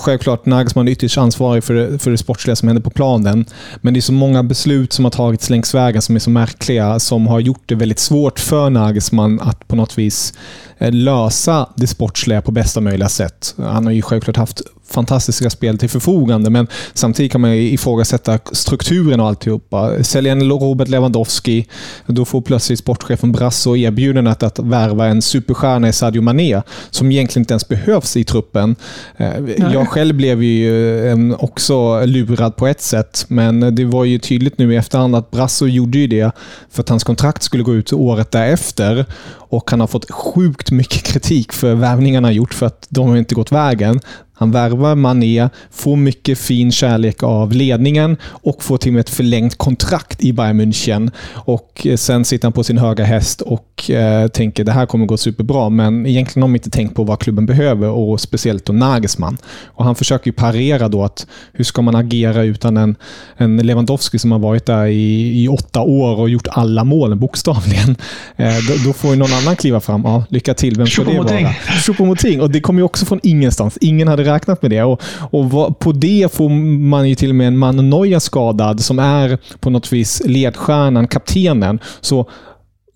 [0.00, 3.44] Självklart, Nagelsmann är ytterst ansvarig för det, för det sportsliga som händer på planen.
[3.80, 6.98] Men det är så många beslut som har tagits längs vägen som är så märkliga,
[6.98, 10.34] som har gjort det väldigt svårt för Nagelsmann att på något vis
[10.78, 13.54] eh, lösa det sportsliga på bästa möjliga sätt.
[13.58, 19.20] Han har ju självklart haft fantastiska spel till förfogande, men samtidigt kan man ifrågasätta strukturen
[19.20, 20.04] och alltihopa.
[20.04, 21.66] Säljer en Robert Lewandowski,
[22.06, 27.42] då får plötsligt sportchefen Brasso erbjudandet att värva en superstjärna i Sadio Mané, som egentligen
[27.42, 28.76] inte ens behövs i truppen.
[29.16, 29.32] Eh,
[29.72, 34.74] jag själv blev ju också lurad på ett sätt, men det var ju tydligt nu
[34.74, 36.32] i efterhand att Brasso gjorde ju det
[36.70, 39.06] för att hans kontrakt skulle gå ut året därefter
[39.50, 43.16] och han har fått sjukt mycket kritik för värvningarna han gjort för att de har
[43.16, 44.00] inte gått vägen.
[44.38, 49.10] Han värvar Mané, får mycket fin kärlek av ledningen och får till och med ett
[49.10, 51.10] förlängt kontrakt i Bayern München.
[51.34, 55.16] Och Sen sitter han på sin höga häst och eh, tänker det här kommer gå
[55.16, 55.68] superbra.
[55.68, 59.38] Men egentligen har de inte tänkt på vad klubben behöver och speciellt då Nagelsmann.
[59.64, 62.96] Och han försöker parera då att hur ska man agera utan en,
[63.36, 67.96] en Lewandowski som har varit där i, i åtta år och gjort alla målen bokstavligen.
[68.36, 70.02] Eh, då, då, får ju någon annan kliva fram.
[70.04, 70.76] Ja, lycka till.
[70.76, 71.52] Vem ska det vara?
[71.86, 72.40] Choupo-Moting.
[72.40, 73.78] Och det kommer ju också från ingenstans.
[73.80, 74.82] Ingen hade räknat med det.
[74.82, 76.48] Och, och på det får
[76.88, 81.06] man ju till och med en man Neuer skadad som är på något vis ledstjärnan,
[81.06, 81.78] kaptenen.
[82.00, 82.28] Så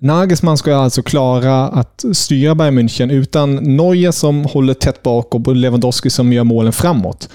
[0.03, 5.57] Nagelsmann ska alltså klara att styra Bayern München utan Neuer som håller tätt bak och
[5.57, 7.29] Lewandowski som gör målen framåt.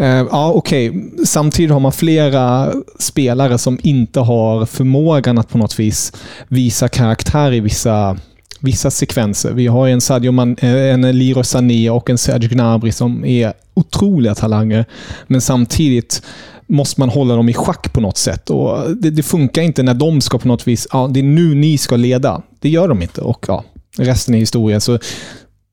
[0.00, 0.90] Uh, ja, okej.
[0.90, 1.24] Okay.
[1.24, 6.12] Samtidigt har man flera spelare som inte har förmågan att på något vis
[6.48, 8.16] visa karaktär i vissa
[8.60, 9.52] vissa sekvenser.
[9.52, 13.52] Vi har en Sadio Man, eh, en Leroy Sané och en Serge Gnabry som är
[13.74, 14.84] otroliga talanger.
[15.26, 16.22] Men samtidigt
[16.66, 18.50] måste man hålla dem i schack på något sätt.
[18.50, 21.54] Och det, det, funkar inte när de ska på något vis, ja, det är nu
[21.54, 22.42] ni ska leda.
[22.60, 23.64] Det gör de inte och ja,
[23.96, 24.80] resten är historia.
[24.80, 24.98] Så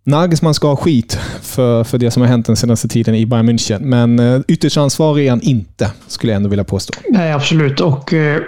[0.03, 3.49] Nagelsmann ska ha skit för, för det som har hänt den senaste tiden i Bayern
[3.49, 3.79] München.
[3.79, 6.93] Men eh, ytterst ansvarig är han inte, skulle jag ändå vilja påstå.
[7.09, 7.79] Nej, absolut.
[7.79, 8.41] Och eh,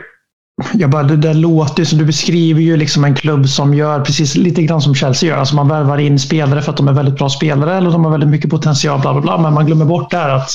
[0.73, 4.35] jag bara, det där låter som du beskriver ju liksom en klubb som gör precis
[4.35, 5.37] lite grann som Chelsea gör.
[5.37, 8.11] Alltså man värvar in spelare för att de är väldigt bra spelare eller de har
[8.11, 9.01] väldigt mycket potential.
[9.01, 9.37] Bla bla bla.
[9.37, 10.49] Men man glömmer bort där att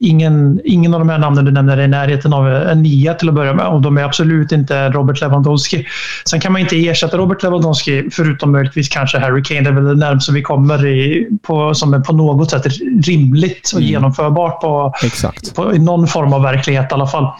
[0.00, 3.28] ingen, ingen av de här namnen du nämner är i närheten av en nia till
[3.28, 3.66] att börja med.
[3.66, 5.86] Och de är absolut inte Robert Lewandowski.
[6.28, 9.60] Sen kan man inte ersätta Robert Lewandowski, förutom möjligtvis kanske Harry Kane.
[9.60, 12.66] Det är väl det närmaste vi kommer i, på, som är på något sätt
[13.06, 13.90] rimligt och mm.
[13.90, 15.54] genomförbart på, Exakt.
[15.54, 17.32] på, i någon form av verklighet i alla fall.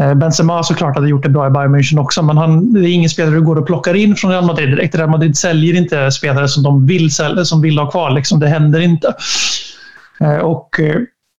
[0.00, 2.92] Eh, Benzema såklart hade gjort det bra i Bayern München också, men han, det är
[2.92, 4.94] ingen spelare du går och plockar in från Real Madrid direkt.
[4.94, 8.10] Real Madrid säljer inte spelare som de vill, sälja, som vill ha kvar.
[8.10, 9.14] Liksom, det händer inte.
[10.20, 10.96] Eh, och, eh,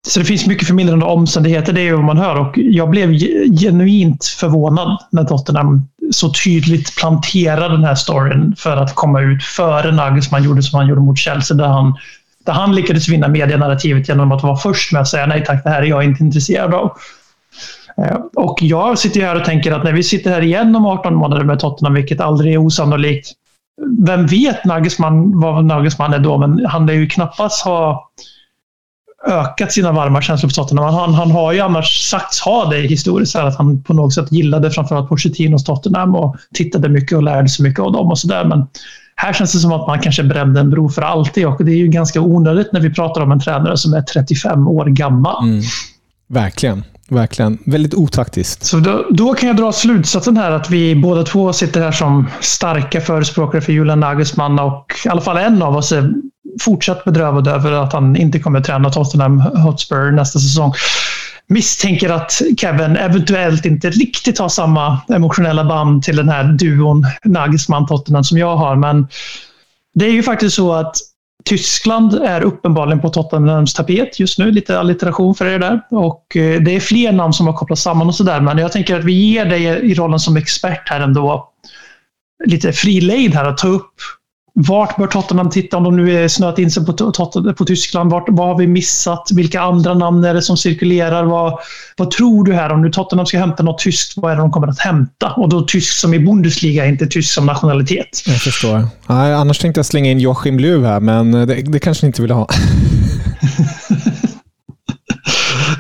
[0.08, 2.40] så det finns mycket förmildrande omständigheter, det är vad man hör.
[2.40, 3.14] Och jag blev
[3.60, 9.92] genuint förvånad när Tottenham så tydligt planterade den här storyn för att komma ut före
[9.92, 11.96] Nagelsmann gjorde som han gjorde mot Chelsea, där han,
[12.46, 15.70] där han lyckades vinna medienarrativet genom att vara först med att säga nej tack, det
[15.70, 16.98] här är jag inte intresserad av.
[18.02, 21.16] Eh, och jag sitter här och tänker att när vi sitter här igen om 18
[21.16, 23.32] månader med Tottenham, vilket aldrig är osannolikt.
[24.06, 28.10] Vem vet Nagelsmann, vad Nagelsmann är då, men han lär ju knappast ha
[29.28, 30.94] ökat sina varma känslor för Tottenham.
[30.94, 34.72] Han, han har ju annars sagts ha det historiskt, att han på något sätt gillade
[34.72, 38.46] framförallt Pochettinos Tottenham och tittade mycket och lärde sig mycket av dem och sådär.
[38.46, 38.68] Men
[39.16, 41.78] här känns det som att man kanske brände en bro för alltid och det är
[41.78, 45.44] ju ganska onödigt när vi pratar om en tränare som är 35 år gammal.
[45.44, 45.62] Mm.
[46.28, 46.84] Verkligen.
[47.10, 47.58] Verkligen.
[47.66, 48.64] Väldigt otaktiskt.
[48.66, 52.28] Så då, då, kan jag dra slutsatsen här att vi båda två sitter här som
[52.42, 56.12] starka förespråkare för Julian Nagelsmann och i alla fall en av oss är
[56.62, 60.74] fortsatt bedrövad över att han inte kommer att träna Tottenham Hotspur nästa säsong.
[61.48, 68.24] Misstänker att Kevin eventuellt inte riktigt har samma emotionella band till den här duon Nagelsmann-Tottenham
[68.24, 69.08] som jag har, men
[69.94, 70.96] det är ju faktiskt så att
[71.48, 74.52] Tyskland är uppenbarligen på Tottenhams tapet just nu.
[74.52, 75.82] Lite allitteration för er där.
[75.92, 78.42] Och eh, det är fler namn som har kopplats samman och sådär.
[78.42, 81.54] Men jag tänker att vi ger dig i rollen som expert här ändå
[82.46, 83.94] lite fri lejd här att ta upp
[84.60, 86.94] vart bör Tottenham titta om de nu är snöat in sig på,
[87.58, 88.12] på Tyskland?
[88.12, 89.30] Vart, vad har vi missat?
[89.34, 91.24] Vilka andra namn är det som cirkulerar?
[91.24, 91.60] Vad,
[91.98, 92.72] vad tror du här?
[92.72, 95.32] Om nu Tottenham ska hämta något tyskt, vad är det de kommer att hämta?
[95.32, 98.24] Och då tysk som i Bundesliga, inte tysk som nationalitet.
[98.26, 98.88] Jag förstår.
[99.08, 102.22] Nej, annars tänkte jag slänga in Joachim Löw här, men det, det kanske ni inte
[102.22, 102.48] vill ha.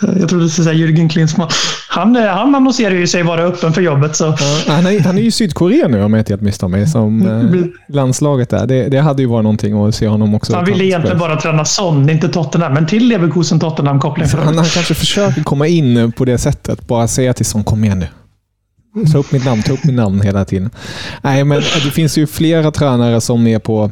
[0.02, 1.50] jag trodde du skulle säga Jürgen Klinsmann.
[1.90, 4.16] Han, han annonserar ju sig vara öppen för jobbet.
[4.16, 4.24] Så.
[4.68, 6.88] Ja, han, är, han är ju i Sydkorea nu om jag inte helt misstar mig,
[6.88, 7.22] som
[7.90, 8.68] eh, landslaget där.
[8.68, 10.56] Det, det hade ju varit någonting att se honom också.
[10.56, 12.74] Han ville egentligen bara träna Son, inte Tottenham.
[12.74, 14.28] Men till Leverkusen Tottenham-koppling.
[14.28, 16.88] Han, han kanske försöker komma in på det sättet.
[16.88, 18.08] Bara säga till Son, kom igen nu.
[19.12, 20.70] Ta upp mitt namn, ta upp mitt namn hela tiden.
[21.22, 23.92] Nej, men det finns ju flera tränare som är på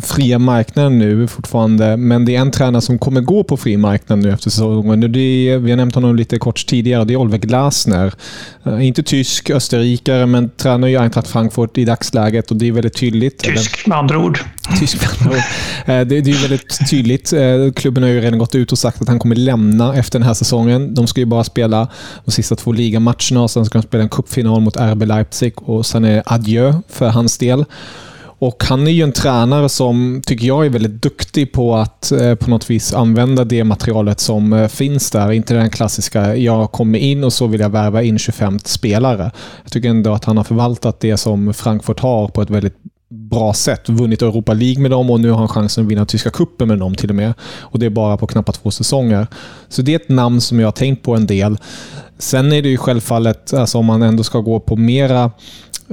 [0.00, 4.18] fria marknaden nu fortfarande, men det är en tränare som kommer gå på fri marknad
[4.18, 5.12] nu efter säsongen.
[5.12, 7.04] Det är, vi har nämnt honom lite kort tidigare.
[7.04, 8.12] Det är Oliver Glasner.
[8.66, 12.96] Uh, inte tysk, österrikare, men tränar ju Eintracht Frankfurt i dagsläget och det är väldigt
[12.96, 13.38] tydligt.
[13.38, 14.38] Tysk med andra ord.
[14.80, 15.44] Tysk med andra ord.
[15.88, 17.32] Uh, det, det, är väldigt tydligt.
[17.32, 20.26] Uh, klubben har ju redan gått ut och sagt att han kommer lämna efter den
[20.26, 20.94] här säsongen.
[20.94, 21.88] De ska ju bara spela
[22.24, 25.86] de sista två ligamatcherna och sen ska de spela en cupfinal mot RB Leipzig och
[25.86, 27.64] sen är adjö för hans del.
[28.46, 32.34] Och Han är ju en tränare som tycker jag är väldigt duktig på att eh,
[32.34, 35.32] på något vis använda det materialet som eh, finns där.
[35.32, 39.30] Inte den klassiska, jag kommer in och så vill jag värva in 25 spelare.
[39.62, 42.76] Jag tycker ändå att han har förvaltat det som Frankfurt har på ett väldigt
[43.08, 43.88] bra sätt.
[43.88, 46.78] Vunnit Europa League med dem och nu har han chansen att vinna tyska kuppen med
[46.78, 47.34] dem till och med.
[47.60, 49.26] Och Det är bara på knappt två säsonger.
[49.68, 51.58] Så det är ett namn som jag har tänkt på en del.
[52.18, 55.30] Sen är det ju självfallet, alltså om man ändå ska gå på mera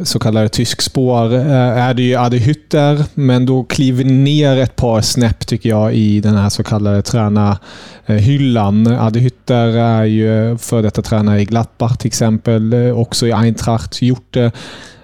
[0.03, 5.01] så kallade tyskspår eh, är det ju Adi Hütter, men då kliver ner ett par
[5.01, 8.87] snäpp tycker jag i den här så kallade tränarhyllan.
[8.87, 13.31] Eh, Adi Hütter är ju före detta tränare i Gladbach till exempel, eh, också i
[13.31, 14.01] Eintracht.
[14.01, 14.51] Gjort det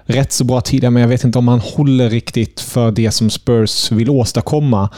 [0.08, 3.30] rätt så bra tidigare, men jag vet inte om han håller riktigt för det som
[3.30, 4.90] Spurs vill åstadkomma.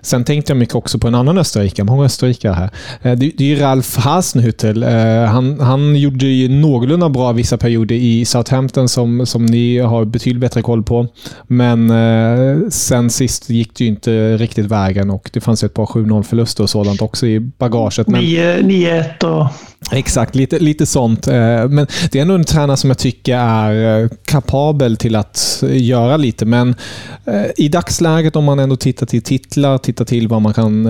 [0.00, 1.86] Sen tänkte jag mycket också på en annan österrikare.
[1.86, 2.70] Många österrikare här.
[3.02, 4.82] Eh, det, det är Ralf Hasenhüttel.
[4.82, 10.04] Eh, han, han gjorde ju någorlunda bra vissa perioder i Southampton som, som ni har
[10.04, 11.06] betydligt bättre koll på.
[11.46, 15.86] Men eh, sen sist gick det ju inte riktigt vägen och det fanns ett par
[15.86, 18.06] 7-0 förluster och sådant också i bagaget.
[18.06, 19.46] 9-1 och...
[19.92, 21.28] Exakt, lite, lite sånt.
[21.28, 25.64] Eh, men det är ändå en tränare som jag tycker är eh, kapabel till att
[25.68, 26.44] göra lite.
[26.44, 26.74] Men
[27.24, 30.88] eh, i dagsläget, om man ändå tittar till titlar, tittar till vad man kan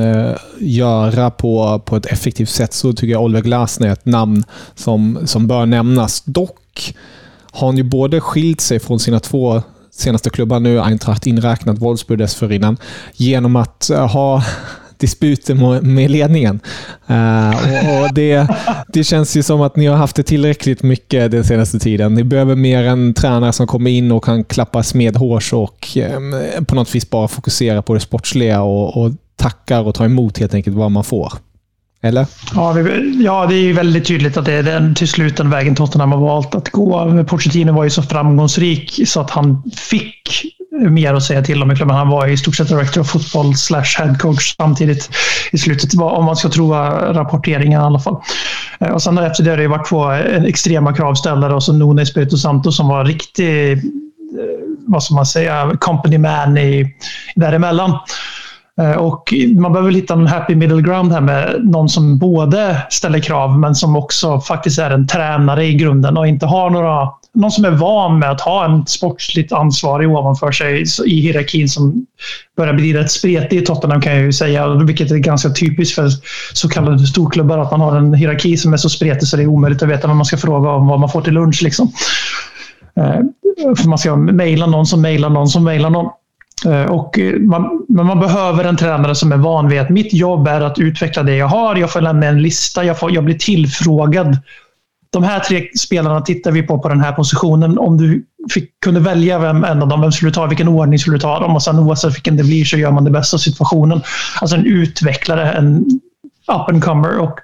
[0.58, 5.18] göra på, på ett effektivt sätt så tycker jag Oliver Glasner är ett namn som,
[5.24, 6.22] som bör nämnas.
[6.24, 6.94] Dock
[7.52, 12.18] har han ju både skilt sig från sina två senaste klubbar, nu Eintracht inräknat Wolfsburg
[12.18, 12.76] dessförinnan,
[13.16, 14.42] genom att ha
[14.98, 16.60] disputer med ledningen.
[17.10, 18.46] Uh, och, och det,
[18.88, 22.14] det känns ju som att ni har haft det tillräckligt mycket den senaste tiden.
[22.14, 26.74] Ni behöver mer en tränare som kommer in och kan klappa smedhårs och um, på
[26.74, 30.76] något vis bara fokusera på det sportsliga och, och tackar och tar emot helt enkelt
[30.76, 31.32] vad man får.
[32.02, 32.26] Eller?
[32.54, 32.80] Ja,
[33.24, 36.12] ja, det är ju väldigt tydligt att det är den till slut den vägen Tottenham
[36.12, 37.24] har valt att gå.
[37.24, 40.28] Pochettino var ju så framgångsrik så att han fick
[40.70, 41.96] mer att säga till om i klubben.
[41.96, 45.10] Han var i stort sett director of football slash head coach samtidigt
[45.52, 48.16] i slutet, om man ska tro rapporteringen i alla fall.
[48.80, 52.00] Eh, och sen efter det har det varit två eh, extrema kravställare och så Nuno
[52.00, 53.78] Espirito Santo som var riktig, eh,
[54.86, 56.94] vad ska man säga, company man i,
[57.34, 57.98] däremellan.
[58.78, 63.18] Eh, och man behöver hitta en happy middle ground här med någon som både ställer
[63.18, 67.50] krav men som också faktiskt är en tränare i grunden och inte har några någon
[67.50, 72.06] som är van med att ha en sportsligt ansvarig ovanför sig i hierarkin som
[72.56, 76.08] börjar bli rätt spretig i Tottenham kan jag ju säga, vilket är ganska typiskt för
[76.52, 79.46] så kallade storklubbar att man har en hierarki som är så spretig så det är
[79.46, 81.62] omöjligt att veta vad man ska fråga om vad man får till lunch.
[81.62, 81.92] Liksom.
[82.96, 83.20] Eh,
[83.76, 86.10] för man ska mejla någon som mejlar någon som mejlar någon.
[86.66, 90.14] Eh, och eh, man, men man behöver en tränare som är van vid att mitt
[90.14, 91.76] jobb är att utveckla det jag har.
[91.76, 94.38] Jag får lämna en lista, jag, får, jag blir tillfrågad
[95.10, 97.78] de här tre spelarna tittar vi på på den här positionen.
[97.78, 100.46] Om du fick, kunde välja vem, en av dem, vem skulle du ta?
[100.46, 101.54] Vilken ordning skulle du ta dem?
[101.54, 104.02] Och sen oavsett vilken det blir så gör man det bästa av situationen.
[104.40, 105.78] Alltså en utvecklare, en
[106.52, 107.18] up and comer.
[107.18, 107.40] Och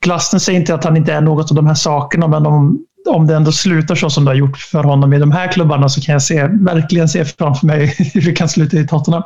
[0.00, 3.26] Glasner säger inte att han inte är något av de här sakerna, men om, om
[3.26, 6.00] det ändå slutar så som det har gjort för honom i de här klubbarna så
[6.00, 9.22] kan jag se, verkligen se framför mig hur det kan sluta i Tottenham.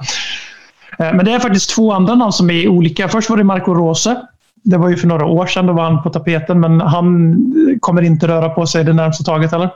[0.98, 3.08] Eh, men det är faktiskt två andra namn som är olika.
[3.08, 4.22] Först var det Marco Rose
[4.64, 7.36] det var ju för några år sedan då var han på tapeten, men han
[7.80, 9.70] kommer inte röra på sig det närmsta taget, eller?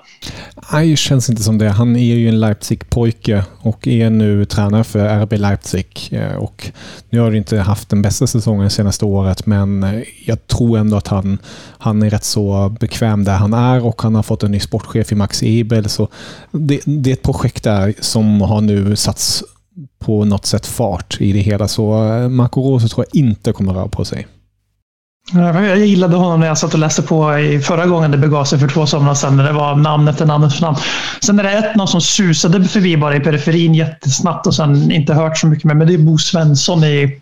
[0.72, 1.68] Nej, det känns inte som det.
[1.68, 6.08] Han är ju en Leipzig-pojke och är nu tränare för RB Leipzig.
[6.10, 6.70] Eh, och
[7.10, 10.78] nu har han inte haft den bästa säsongen det senaste året, men eh, jag tror
[10.78, 11.38] ändå att han,
[11.78, 15.12] han är rätt så bekväm där han är och han har fått en ny sportchef
[15.12, 15.88] i Max Ebel.
[15.88, 16.08] Så
[16.50, 19.44] det, det är ett projekt där som har nu satts
[19.98, 21.68] på något sätt fart i det hela.
[21.68, 24.26] Så eh, Marco Rose tror jag inte kommer röra på sig.
[25.32, 28.58] Jag gillade honom när jag satt och läste på i förra gången det begav sig
[28.58, 29.36] för två somrar sedan.
[29.36, 30.76] När det var namn efter namn efter namn.
[31.20, 35.14] Sen är det ett namn som susade förbi bara i periferin jättesnabbt och sen inte
[35.14, 35.74] hört så mycket mer.
[35.74, 37.20] Men det är Bo Svensson i,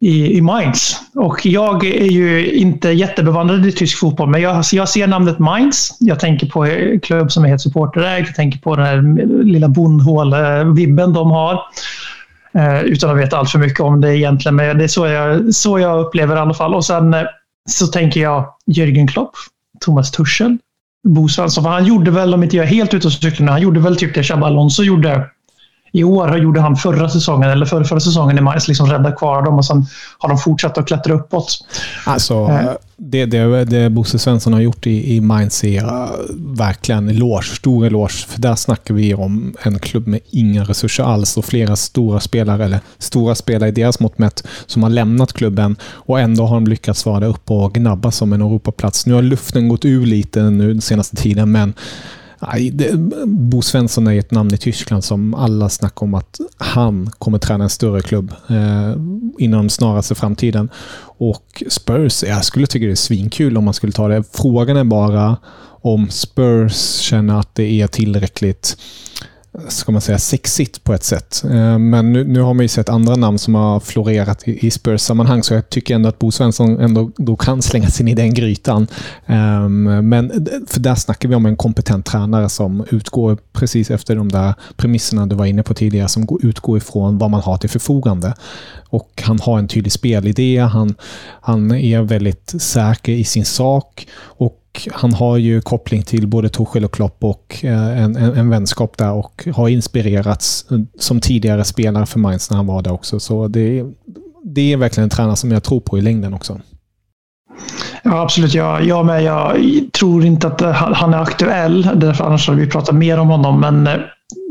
[0.00, 0.96] i, i Mainz.
[1.14, 5.96] Och jag är ju inte jättebevandrad i tysk fotboll, men jag, jag ser namnet Mainz.
[6.00, 8.26] Jag tänker på en klubb som är helt supporterägd.
[8.26, 11.60] Jag tänker på den här lilla bondhål-vibben de har.
[12.58, 15.54] Eh, utan att veta allt för mycket om det egentligen, men det är så jag,
[15.54, 16.74] så jag upplever i alla fall.
[16.74, 17.22] Och sen eh,
[17.70, 19.34] så tänker jag Jürgen Klopp,
[19.80, 20.58] Thomas Tuchel,
[21.08, 21.64] Bo Svensson.
[21.64, 23.96] För han gjorde väl, om inte jag är helt ute och cyklar han gjorde väl
[23.96, 25.30] typ det Xabi Alonso gjorde
[25.92, 29.42] i år gjorde han förra säsongen, eller förra, förra säsongen i Majs, liksom rädda kvar
[29.42, 29.86] dem och sen
[30.18, 31.64] har de fortsatt att klättra uppåt.
[32.06, 32.70] Alltså, eh.
[32.96, 37.86] det, det, det Bosse Svensson har gjort i, i Mainz är uh, verkligen eloge, stor
[37.86, 38.26] eloge.
[38.28, 42.64] För där snackar vi om en klubb med inga resurser alls och flera stora spelare,
[42.64, 46.66] eller stora spelare i deras mått mätt, som har lämnat klubben och ändå har de
[46.66, 49.06] lyckats vara där uppe och gnabba som en Europaplats.
[49.06, 51.74] Nu har luften gått ur lite nu den senaste tiden, men
[52.40, 57.10] Nej, det, Bo Svensson är ett namn i Tyskland som alla snackar om att han
[57.18, 58.92] kommer träna en större klubb eh,
[59.38, 60.68] inom den snaraste framtiden.
[61.00, 64.24] Och Spurs, jag skulle tycka det är svinkul om man skulle ta det.
[64.32, 65.36] Frågan är bara
[65.82, 68.76] om Spurs känner att det är tillräckligt
[69.68, 71.44] ska man säga, sexigt på ett sätt.
[71.44, 74.70] Eh, men nu, nu har man ju sett andra namn som har florerat i, i
[74.70, 78.14] Spurs-sammanhang, så jag tycker ändå att Bo Svensson ändå då kan slänga sig in i
[78.14, 78.86] den grytan.
[79.26, 84.28] Ehm, men för där snackar vi om en kompetent tränare som utgår precis efter de
[84.28, 88.34] där premisserna du var inne på tidigare, som utgår ifrån vad man har till förfogande.
[88.90, 90.94] Och han har en tydlig spelidé, han,
[91.40, 96.84] han är väldigt säker i sin sak och han har ju koppling till både Torshäll
[96.84, 101.64] och Klopp och eh, en, en, en, vänskap där och har inspirerats eh, som tidigare
[101.64, 103.20] spelare för Mainz när han var där också.
[103.20, 103.84] Så det,
[104.44, 106.60] det är verkligen en tränare som jag tror på i längden också.
[108.02, 108.54] Ja, absolut.
[108.54, 109.22] Jag, jag med.
[109.22, 109.56] Jag
[109.92, 111.90] tror inte att han är aktuell.
[111.94, 113.60] Därför annars hade vi pratat mer om honom.
[113.60, 113.94] Men eh,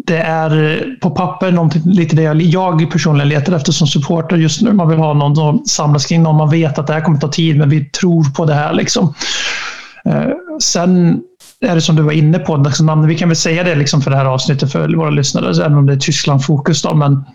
[0.05, 4.73] det är på papper lite det jag, jag personligen letar efter som supporter just nu.
[4.73, 6.35] Man vill ha någon som samlas kring någon.
[6.35, 8.73] Man vet att det här kommer ta tid, men vi tror på det här.
[8.73, 9.13] Liksom.
[10.07, 10.31] Eh,
[10.61, 11.21] sen
[11.61, 14.11] är det som du var inne på, liksom, vi kan väl säga det liksom för
[14.11, 16.85] det här avsnittet för våra lyssnare, även om det är Tyskland-fokus.
[16.95, 17.25] Men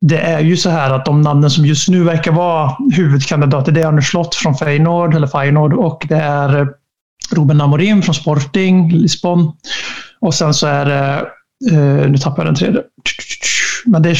[0.00, 3.82] det är ju så här att de namnen som just nu verkar vara huvudkandidater, det
[3.82, 6.66] är Anders Slott från Feyenoord, eller Feyenoord och det är eh,
[7.30, 9.52] Ruben Amorim från Sporting, Lisbon.
[10.20, 11.26] Och sen så är det,
[11.72, 12.82] eh, nu tappar jag den tredje.
[13.86, 14.16] Men det,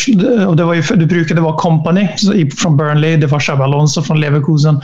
[0.47, 2.09] och det, var ju, det brukade vara Company
[2.57, 4.81] från Burnley, det var Xabi Alonso från Leverkusen.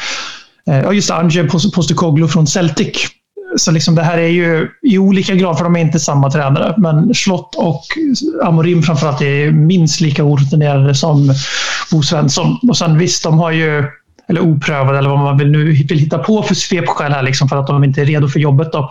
[0.68, 3.06] Eh, ja, just Ange Postekoglu från Celtic.
[3.56, 6.74] Så liksom det här är ju i olika grad, för de är inte samma tränare.
[6.76, 7.84] Men Slott och
[8.44, 11.34] Amorim framförallt är minst lika orutinerade som
[11.90, 12.58] Bo Svensson.
[12.68, 13.84] Och sen visst, de har ju,
[14.28, 17.56] eller oprövade eller vad man vill nu vill hitta på för svepskäl här, liksom för
[17.56, 18.72] att de inte är redo för jobbet.
[18.72, 18.90] Då.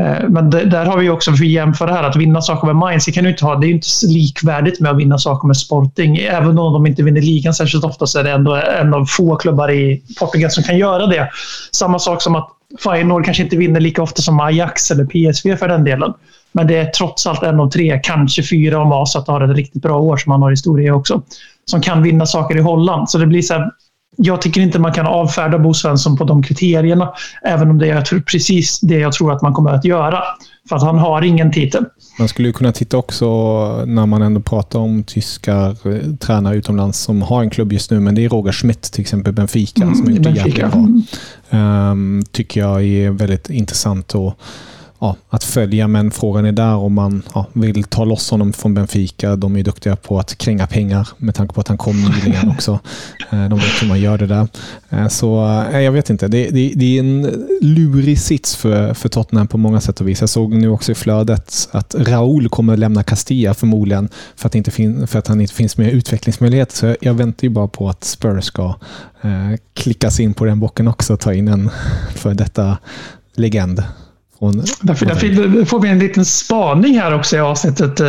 [0.00, 2.76] Eh, men det, där har vi också, för att jämföra här, att vinna saker med
[2.76, 5.56] Mainz, det, kan du inte ha, det är inte likvärdigt med att vinna saker med
[5.56, 6.16] Sporting.
[6.16, 9.36] Även om de inte vinner ligan särskilt ofta så är det ändå en av få
[9.36, 11.30] klubbar i Portugal som kan göra det.
[11.72, 12.48] Samma sak som att
[12.84, 16.12] Feyenoord kanske inte vinner lika ofta som Ajax eller PSV för den delen.
[16.52, 19.82] Men det är trots allt en av tre, kanske fyra om Asat har ett riktigt
[19.82, 21.22] bra år som han har historia också.
[21.64, 23.10] Som kan vinna saker i Holland.
[23.10, 23.70] Så det blir så här,
[24.22, 27.12] jag tycker inte man kan avfärda Bo Svensson på de kriterierna.
[27.42, 30.22] Även om det är precis det jag tror att man kommer att göra.
[30.68, 31.84] För att han har ingen titel.
[32.18, 33.26] Man skulle ju kunna titta också
[33.86, 38.00] när man ändå pratar om tyskar eh, tränare utomlands som har en klubb just nu.
[38.00, 40.86] Men det är Roger Schmidt till exempel, Benfica, mm, som är jäkla bra.
[41.90, 44.14] Um, tycker jag är väldigt intressant.
[44.14, 44.38] Och,
[45.00, 48.74] ja, att följa, men frågan är där om man ja, vill ta loss honom från
[48.74, 49.36] Benfica.
[49.36, 52.78] De är duktiga på att kränga pengar med tanke på att han kom nyligen också.
[53.32, 54.48] Eh, de vet hur man gör det där.
[54.90, 56.28] Eh, så eh, jag vet inte.
[56.28, 60.20] Det, det, det, är en lurig sits för, för Tottenham på många sätt och vis.
[60.20, 64.54] Jag såg nu också i flödet att Raúl kommer att lämna Castilla förmodligen för att,
[64.54, 66.76] inte fin, för att han inte finns med utvecklingsmöjligheter.
[66.76, 68.74] Så jag väntar ju bara på att Spurs ska
[69.22, 71.70] eh, klickas in på den bocken också och ta in en
[72.14, 72.78] för detta
[73.34, 73.82] legend.
[74.40, 78.00] Hon, därför, därför får vi en liten spaning här också i avsnittet.
[78.00, 78.06] Eh,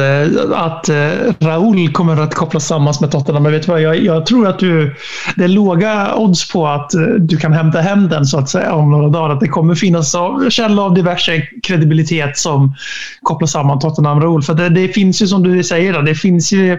[0.53, 0.95] att eh,
[1.39, 3.43] Raúl kommer att kopplas samman med Tottenham.
[3.43, 4.95] Men vet du vad, jag, jag, tror att du,
[5.35, 8.73] det är låga odds på att eh, du kan hämta hem den så att säga
[8.73, 9.33] om några dagar.
[9.33, 10.15] Att det kommer finnas
[10.49, 12.75] källor av diverse kredibilitet som
[13.21, 14.43] kopplar samman Tottenham och Raúl.
[14.43, 16.77] För det, det, finns ju som du säger, det finns ju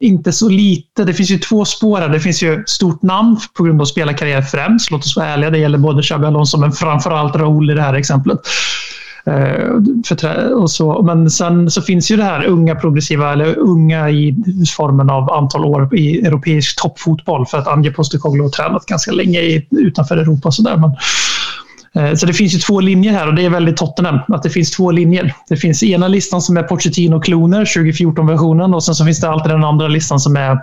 [0.00, 1.04] inte så lite.
[1.04, 2.08] Det finns ju två spår här.
[2.08, 4.90] Det finns ju stort namn på grund av spelarkarriär främst.
[4.90, 5.50] Låt oss vara ärliga.
[5.50, 8.40] Det gäller både Xabi Alonso men framförallt Raúl i det här exemplet.
[9.26, 14.36] Eh, och så, men sen så finns ju det här unga progressiva, eller unga i
[14.76, 17.46] formen av antal år i europeisk toppfotboll.
[17.46, 20.50] För att Anje Postecoglou har tränat ganska länge i, utanför Europa.
[20.50, 20.90] Så, där, men,
[22.04, 24.18] eh, så det finns ju två linjer här och det är väldigt Tottenham.
[24.28, 25.34] Att det finns två linjer.
[25.48, 28.74] Det finns ena listan som är Pochettino-kloner, 2014-versionen.
[28.74, 30.58] Och sen så finns det alltid den andra listan som är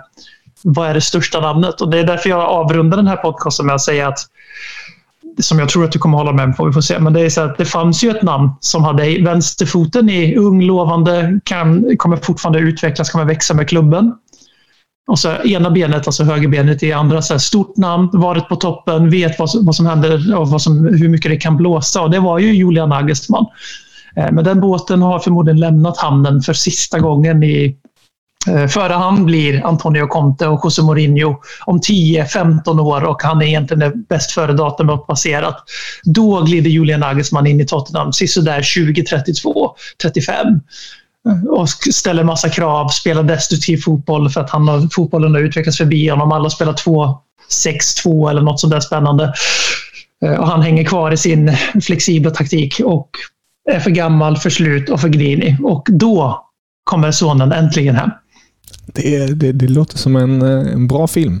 [0.64, 1.80] vad är det största namnet?
[1.80, 4.18] Och Det är därför jag avrundar den här podcasten med att säga att
[5.40, 6.98] som jag tror att du kommer hålla med om, vi får se.
[6.98, 10.62] Men det är så att det fanns ju ett namn som hade vänsterfoten i ung,
[10.62, 14.12] lovande, kan, kommer fortfarande utvecklas, kommer växa med klubben.
[15.06, 19.10] Och så ena benet, alltså högerbenet, i andra så här, stort namn, varit på toppen,
[19.10, 22.02] vet vad, vad som händer och vad som, hur mycket det kan blåsa.
[22.02, 23.46] Och det var ju Julian Nagelsmann.
[24.16, 27.76] Eh, men den båten har förmodligen lämnat hamnen för sista gången i
[28.46, 33.46] Eh, före han blir Antonio Conte och José Mourinho om 10-15 år och han är
[33.46, 35.64] egentligen det bäst före-datumet passerat.
[36.04, 40.46] Då glider Julian Nagelsmann in i Tottenham sisådär 2032, 35
[41.28, 45.78] eh, och ställer massa krav, spelar destruktiv fotboll för att han har, fotbollen har utvecklats
[45.78, 46.32] förbi honom.
[46.32, 49.34] Alla spelar 2-6-2 eller något sånt där spännande.
[50.24, 53.10] Eh, och han hänger kvar i sin flexibla taktik och
[53.70, 55.56] är för gammal, för slut och för grinig.
[55.64, 56.46] Och då
[56.84, 58.10] kommer sonen äntligen hem.
[58.86, 61.40] Det, det, det låter som en, eh, en bra film.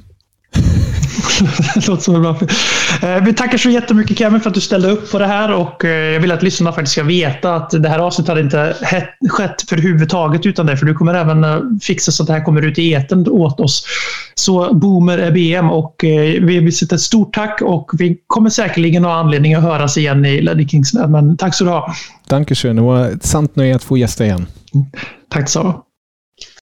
[1.74, 2.50] det låter som en bra film.
[3.02, 5.84] Eh, vi tackar så jättemycket Kevin för att du ställde upp på det här och
[5.84, 8.76] eh, jag vill att lyssnarna faktiskt ska veta att det här avsnittet hade inte
[9.28, 10.76] skett för huvudtaget utan det.
[10.76, 13.86] För du kommer även fixa så att det här kommer ut i eten åt oss.
[14.34, 15.94] Så boomer är BM och
[16.42, 20.24] vi vill sätta ett stort tack och vi kommer säkerligen ha anledning att höras igen
[20.24, 20.94] i Leddy Kings.
[20.94, 21.94] Men tack så du ha.
[22.28, 22.76] Dankeschön.
[22.76, 24.46] Det var ett sant nöje att få gästa igen.
[25.30, 25.82] Tack så